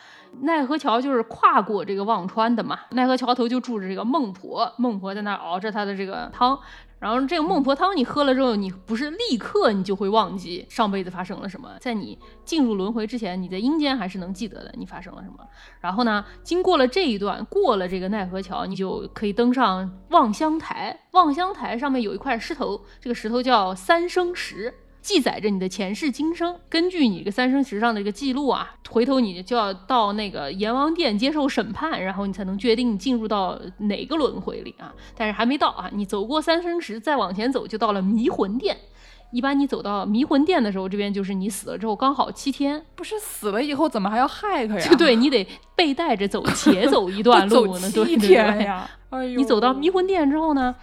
[0.41, 2.79] 奈何桥就是跨过这个忘川的嘛。
[2.91, 6.59] 奈何桥头就住着这个孟婆，孟婆在那儿熬着她的这个汤。
[6.97, 15.37] 然后这个孟婆汤你喝了之后，你不是立刻你就会忘记上辈子发生了什么，在你进入轮回之前，你在阴间还是能记得的你发生了什么。
[15.81, 20.97] 然后呢，经过了这一段，过了这个奈何桥，你就可以登上望乡台。
[21.11, 24.73] 望乡台上面有一块石头，这个石头叫三生石。
[25.05, 34.91] 记载着你的前世今生，根据你这个三生石上的这个记录啊，回头你就要到那个阎王殿接受审判，然后你才能决定你进入到哪个轮回里啊。
[35.15, 38.75] 但是还没到啊，你走过三生石，再往前走就到了迷魂殿。
[39.31, 44.87] 一般你走到迷魂殿的时候，这边就是你死了之后刚好七天，不是死了以后怎么还要害他呀？
[44.89, 48.89] 就对你得背带着走，且走一段路 七对对对天呀！
[49.11, 50.73] 哎呦，你走到迷魂殿之后呢，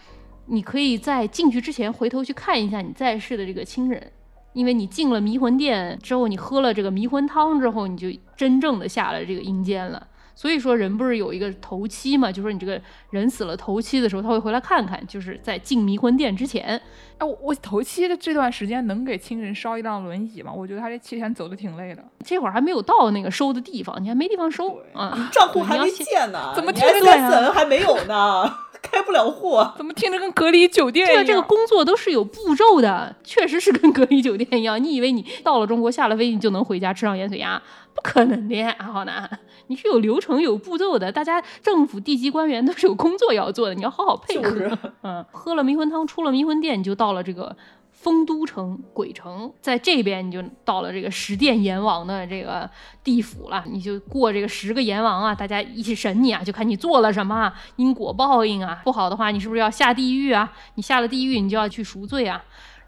[0.47, 4.13] 你可以在进去之前回头去看一下你在世的这个亲人，
[4.53, 10.09] 因为你进了迷魂殿之后，你喝了这个迷魂汤之后，你就真正的下了这个阴间了。
[10.35, 12.33] 所以说，人不是有一个头七嘛？
[12.33, 12.81] 就说你这个
[13.11, 16.81] 人死了头七的时候，他会回来看看，就是在进迷魂殿之前。
[17.19, 20.51] 哎，我我头七的这段时间能给亲人烧一辆轮椅吗？
[20.51, 22.03] 我觉得他这七天走的挺累的。
[22.25, 25.29] 这会儿还没有到那个收的地方，你还没地方收对啊。
[25.31, 28.51] 账户还没建呢，怎么你还听着对啊 SSN 还没有呢，
[28.83, 29.59] 开不了户。
[29.77, 31.25] 怎么听着跟隔离酒店一样？
[31.25, 34.83] 这个这个工作都是有步骤的，确实是跟隔离酒店一样。
[34.83, 37.63] 你以为你到了中国下了飞机你就能回家吃上盐水鸭？
[37.95, 39.29] 不可能的，浩南。
[39.67, 41.13] 你是有流程、有步骤的。
[41.13, 44.51] 大家政府地级官员都是有工作要做的，你要好好配合。
[44.51, 47.55] 就是嗯，喝了迷魂汤，出了迷魂殿，你就到了这个
[48.03, 52.69] 丰都城鬼城，在这边你就到了这个十殿阎王的这个
[53.05, 60.53] 地府了，你就过这个十个阎王啊，大家一起审你啊，就看你做了什么，因果报应啊，不好的话你是不是要下地狱啊？
[60.75, 62.43] 你下了地狱，你就要去赎罪啊。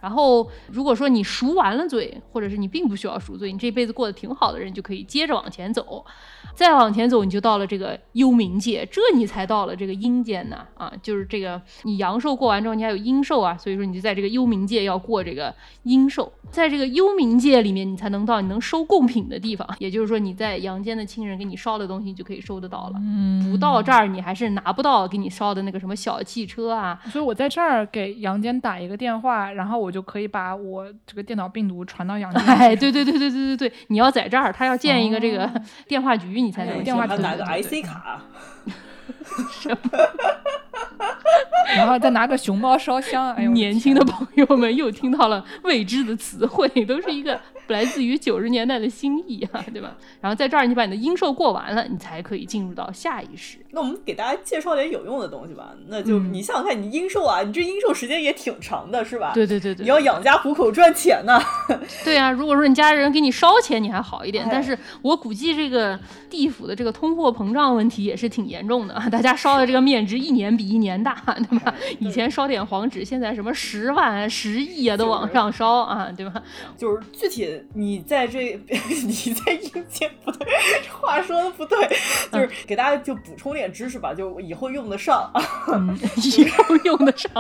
[0.05, 6.05] 然后，如果说你赎完了罪，或者是你并不需要赎罪，你这辈子过得挺好的人，就可以接着往前走。
[6.55, 10.93] 再往前走，你就到了这个幽冥界，这你才到了这个阴间呢啊！
[11.03, 15.53] 就是这个你阳寿过完之后，你还有阴寿啊，所以说你就在这个幽冥界要过这个
[15.85, 23.01] 阴寿，在这个幽冥界里面，你才能到你能收贡品的地方，也就是说你在阳间的亲人给你烧的东西，你就可以收得到了。
[23.01, 32.45] 嗯，不到这儿，你还是拿不到给你烧的那个什么小汽车啊，所以我在这儿给阳间打一个电话，然后我就可以把我这个电脑病毒传到杨静。
[32.47, 35.53] 哎，对对对对对对对，你要在这儿，他要建一个这个哦。
[35.87, 38.21] 电话局，你才能电话局还拿个 IC 卡，
[41.77, 43.33] 然后再拿个熊猫烧香。
[43.35, 49.97] 哎呦，年轻的朋友们又听到了未知的词汇，都是一个来自于九十年代的新意啊，对吧？
[50.21, 53.59] 然后在这儿，你把你的阴寿过完了，你才可以进入到下一世。
[53.71, 55.73] 那我们给大家介绍点有用的东西吧。
[55.89, 59.33] 那就嗯你想想看，你阴寿啊，你这阴寿时间也挺长的，是吧？
[59.35, 61.41] 对对对对，你要养家糊口赚钱呢。
[62.05, 65.99] 对啊，如果说你家人给你烧钱，你还好一点，哎但是我估计这个
[66.31, 71.15] 地府的这个通货膨胀问题也是挺严重的，大家烧的这个面值一年比一年大，
[71.49, 71.73] 对吧？
[72.01, 76.43] 以前烧点黄纸，现在什么十万、十亿啊都往上烧啊，对吧？
[76.77, 78.61] 就是具体你在这，
[79.07, 80.49] 你在阴间不对，
[80.83, 81.89] 这话说的不对，
[82.33, 85.31] 就是给大家就补充点知识吧，就以后用得上。
[85.73, 85.97] 嗯，
[86.39, 87.31] 以后用得上。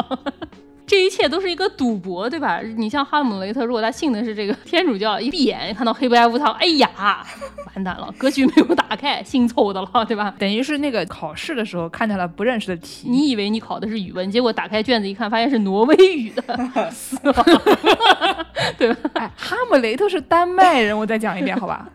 [0.87, 2.61] 这一切都是一个赌博，对吧？
[2.77, 6.91] 你像哈姆雷特，如果他信的是这个天主教，一闭眼看到黑白无常，哎呀，
[7.75, 10.35] 完蛋了，格局没有打开，姓错的了，对吧？
[10.39, 16.43] 等于是那个考试的时候看见了不认识的题，你以为你考的是语文，结果打开卷子一看，发现是挪威语的，
[16.93, 19.11] 死亡了， 对吧？
[19.15, 21.89] 哎，哈姆雷特是丹麦人，我再讲一遍，好吧？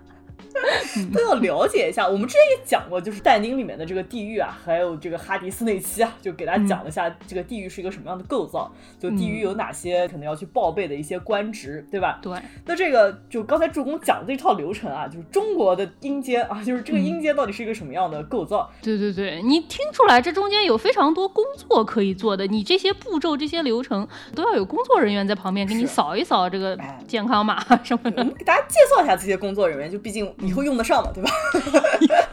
[1.14, 2.07] 都要了解一下。
[2.07, 12.20] 我们之前也讲过，就是但丁里面的这个地狱啊，还有这个哈迪斯那期啊，就给大家讲了一下这个地狱是一个什么样的构造，就地狱有哪些可能要去报备的一些官职，对吧？
[12.22, 18.70] 对，那这个就刚才助攻讲的这套流程啊，就是中国的阴间啊，就是这个阴间到底是一个什么样的构造？
[18.82, 28.24] 对对对，你听出来这中间有非常多工作可以做的，你这些步骤、这些流程都要有工作人员在旁边给你扫一扫这个哎健康码什么的我。
[28.24, 31.30] 们给大家介绍一下这些工作人员，就毕竟以后用得上嘛，对吧？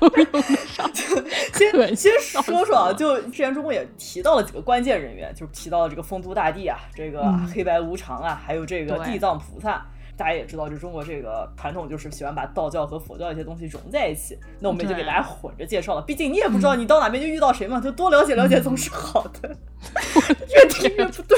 [0.01, 0.91] 都用得上。
[1.53, 1.63] 可
[1.95, 2.13] 先先
[2.43, 9.87] 说说啊，就之前中国也提到了几个关键人员，就是提到了这个丰都大帝啊，这个嗯黑白无常啊，还有这个地藏菩萨。
[10.17, 14.39] 大家也知道，就中国这个传统就是喜欢把道教和佛教一些东西融在一起。
[14.61, 19.57] 那我们就给大家混着介绍了，毕竟你也不知道你到哪边就遇到谁嘛，就多了解了解总是好的。
[20.55, 21.37] 越听越不对。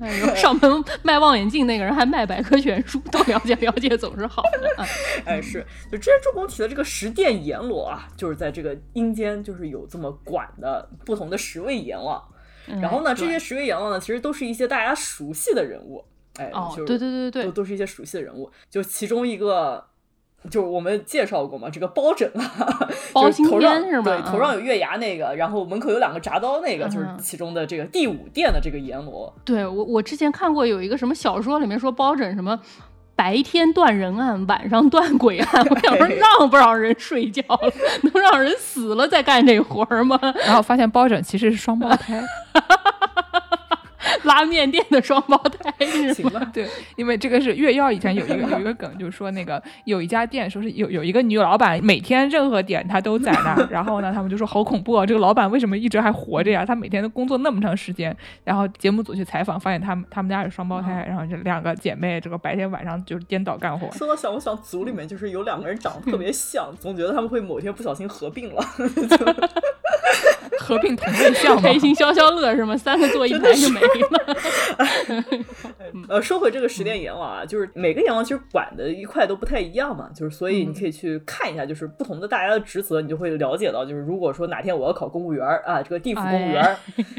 [0.00, 4.82] 哎呦，上门卖望远镜那个人还卖百科全书，多了解了解总是好的。
[4.82, 4.86] 啊
[5.24, 12.22] 哎，是，就之前周公提的这个十殿阎罗啊，就是在这个阴间，就是有这么管的不同的十位阎王。
[12.66, 16.04] 嗯然后呢，这些十位阎王呢，其实都是一些大家熟悉的人物。
[16.38, 18.50] 哎，哦就是对对对对对都都是一些熟悉的人物。
[18.70, 19.84] 就其中一个，
[20.50, 29.32] 就是我们介绍过嘛，这个包拯啊，包青天是吗对，头上嗯有月牙那个，然后门口有两个铡刀那个，就是嗯其中的这个第五殿的这个阎罗。
[29.44, 32.60] 对我我之前看过有一个什么小说里面说包拯什么。
[33.16, 35.64] 白天断人案，晚上断鬼案。
[35.70, 37.72] 我想说， 让不让人睡觉了？
[38.12, 40.18] 能让人死了再干这活儿吗？
[40.44, 42.20] 然后发现包拯其实是双胞胎。
[44.24, 46.14] 拉面店的双胞胎是吗？
[46.14, 56.64] 行吧，对，因为这个是月曜以前有一个有一个梗，就是说那个有一家店，说是有有一个女老板，每天任何点她都在那儿，然后呢，他们就说好恐怖啊，这个老板为什么一直还活着呀？
[56.64, 63.90] 他每天都工作那么长时间，然后节目组去采访，发现他们他们家是双胞胎，然后这两个姐妹这个白天晚上就是颠倒干活。
[63.92, 68.64] 说到想，我想组里面就是有两个人长得特别像，总觉得他们会某天不小心合并了。
[70.64, 71.78] 合并同类项嘛开。
[71.78, 72.76] 心消消乐是吗？
[72.76, 74.36] 三个坐一排就没了。
[76.08, 86.76] 呃，说回这个十殿阎王啊，就是每个阎王其实管的一块都不太一样嘛，就是所以你可以去看一下，就是不同的大家的职责，你就会了解到，就是如果说哪天我要考公务员儿啊，这个地府公务员儿，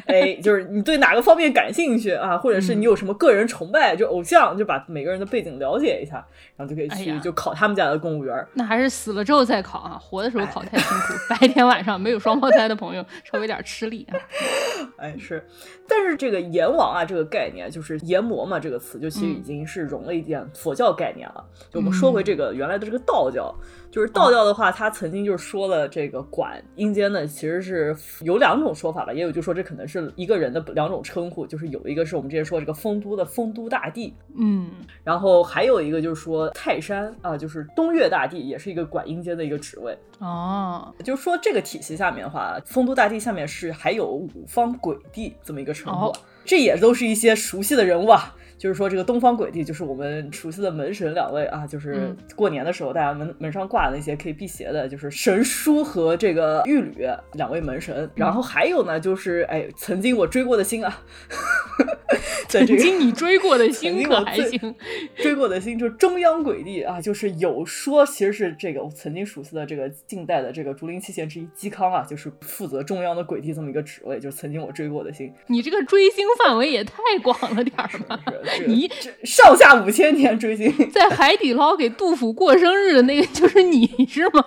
[0.07, 6.25] 哎， 就是你对哪个方面感兴趣啊， 或者是你有什么个人崇拜，就偶像，就把每个人的背景了解一下，
[6.55, 8.47] 然后就可以去就考他们家的公务员儿。
[8.53, 14.17] 那还是死了之后再考啊，活的时候考太辛苦，白天晚上没有双胞胎的朋友稍微有点吃力啊。
[14.97, 15.45] 哎，是，
[15.87, 19.43] 但是这个阎王啊，这个概念就是阎魔嘛，这个词就其实已嗯。
[19.43, 21.45] 经是融了一点佛教概念了。
[21.69, 23.53] 就我们说回这个原来的这个道教，
[23.91, 34.71] 就是道教的话，它曾经就是说了这个管阴间的其实是有两种说法吧，也有就说这可能是一个人的两种称呼，就是有一个是我们之前说这个丰都的丰都大帝，嗯，
[35.03, 39.97] 然后还有一个就是说泰山啊，就是东岳大帝，也是一个管阴间的一个职位。
[40.19, 46.13] 哦，就是说这个体系下面的话，丰都大帝下面是还有五方鬼帝这么一个称呼，哦
[46.45, 48.35] 这也都是一些熟悉的人物啊。
[48.57, 58.09] 就是说，这个东方鬼帝就是我们熟悉的门神两位啊，就是嗯过年的时候大家门门上挂的那些可以辟邪的，就是神书和这个玉履两位门神。
[58.15, 61.01] 然后还有呢，就是哎，曾经我追过的星啊，
[62.47, 64.75] 在曾这个经你追过的 曾星可还行？
[65.17, 78.19] 追过的星就是中央鬼帝啊，就是有说其实是这个我曾经熟悉的这个近代的这个竹林七贤之一嵇康啊，就是负责中央的鬼帝这么一个职位，就是曾经我追过的星，你这个追星范围也太广了点儿吧？
[78.67, 78.89] 你
[79.23, 84.43] 上下五千年追星，在海底捞给杜甫过生日的那个就是你是吗？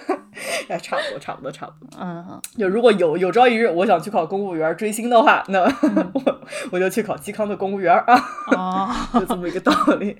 [0.68, 1.98] 哎，差不多，差不多，差不多。
[2.00, 5.60] 嗯，就如果有有朝一日我想去考公务员追星的话，那
[6.14, 6.40] 我
[6.72, 8.24] 我就去考嵇康的公务员啊，
[8.56, 8.88] 哦，
[9.20, 10.16] 就这么一个道理。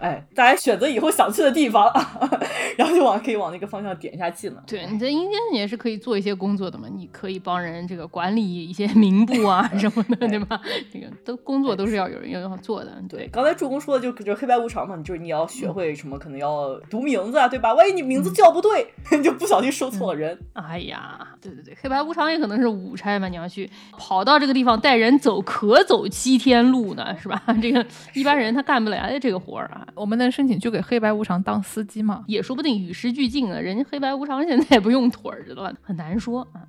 [0.00, 1.90] 哎，大家选择以后想去的地方，
[2.76, 4.62] 然后就往可以往那个方向点一下技能。
[4.66, 10.60] 对，你在阴间也是可以做一些工作的嘛，你可以帮人这个管理一些名簿啊 什么的，对吧？
[10.92, 13.28] 这个都工作都是要有人要做的，对，对。
[13.28, 17.74] 刚才助攻说的就就黑白无常嘛，就是你要学会什么，可能要读名字啊，对吧？
[17.74, 18.86] 万一你名字叫不对，
[19.16, 20.38] 你就不小心说错了人。
[20.52, 27.42] 哎呀，对对对，黑白无常也可能是五差嘛，你要去跑到这个地方带人走，可走七天路呢，是吧？
[27.60, 27.84] 这个
[28.14, 32.24] 一般人他干不来的这个活儿啊，我们能申请去给黑白无常当司机吗？
[32.26, 33.60] 也说不定与时俱进了。
[33.60, 36.62] 人家黑白无常现在也不用腿儿了，很难说啊。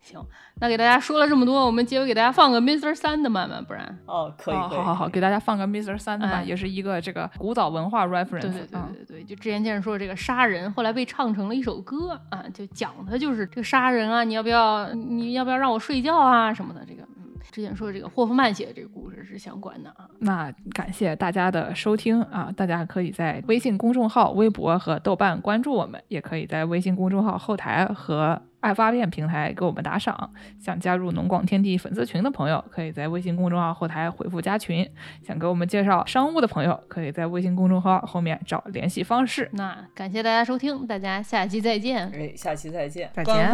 [0.00, 0.20] 行，
[0.60, 2.94] 那给大家说了这么多，我们结尾给大家放个 Mr.
[2.94, 3.98] 三的慢慢，不然。
[4.04, 5.98] 哦，可以，好好好，给大家放个 Mr.
[5.98, 8.42] 三的吧，哎也是一个这个古早文化 reference。
[8.42, 17.13] 对对对啊对对，就之前见人说这个杀人，后来被唱成了一首歌啊，就讲的就是这个杀人啊，你要不要你要不要让我睡觉啊什么的，这个嗯，
[17.54, 20.10] 之前说的这个霍夫曼写的这个故事是相关的啊。
[20.18, 22.52] 那感谢大家的收听啊！
[22.56, 30.32] 大家可以在微信公众号、微博和豆瓣关注我们，也可以在微信公众号后台和爱发电平台给我们打赏。
[30.58, 34.84] 想加入农广天地粉丝群的朋友，可以在微信公众号后台回复加群。
[35.22, 39.48] 想给我们介绍商务的朋友，可以在微信公众号后面找联系方式。
[39.52, 42.10] 那感谢大家收听，大家下期再见。
[42.10, 43.08] 哎，下期再见。
[43.14, 43.52] 再见。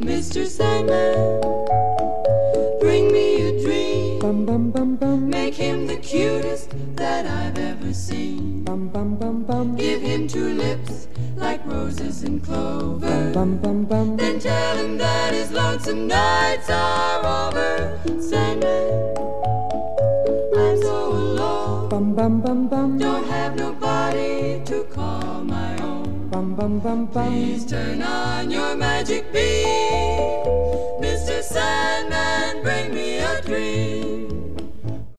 [0.00, 0.46] Mr.
[0.46, 1.40] Sandman,
[2.78, 4.20] bring me a dream.
[5.28, 8.64] Make him the cutest that I've ever seen.
[9.76, 13.32] Give him two lips like roses and clover.
[13.32, 17.98] Then tell him that his lonesome nights are over.
[18.20, 19.16] Sandman,
[20.56, 21.88] I'm so alone.
[22.98, 24.97] Don't have nobody to call
[26.58, 27.32] bum bum bum.
[27.32, 30.42] Please turn on your magic beam,
[31.00, 31.40] Mr.
[31.40, 32.47] Sandman.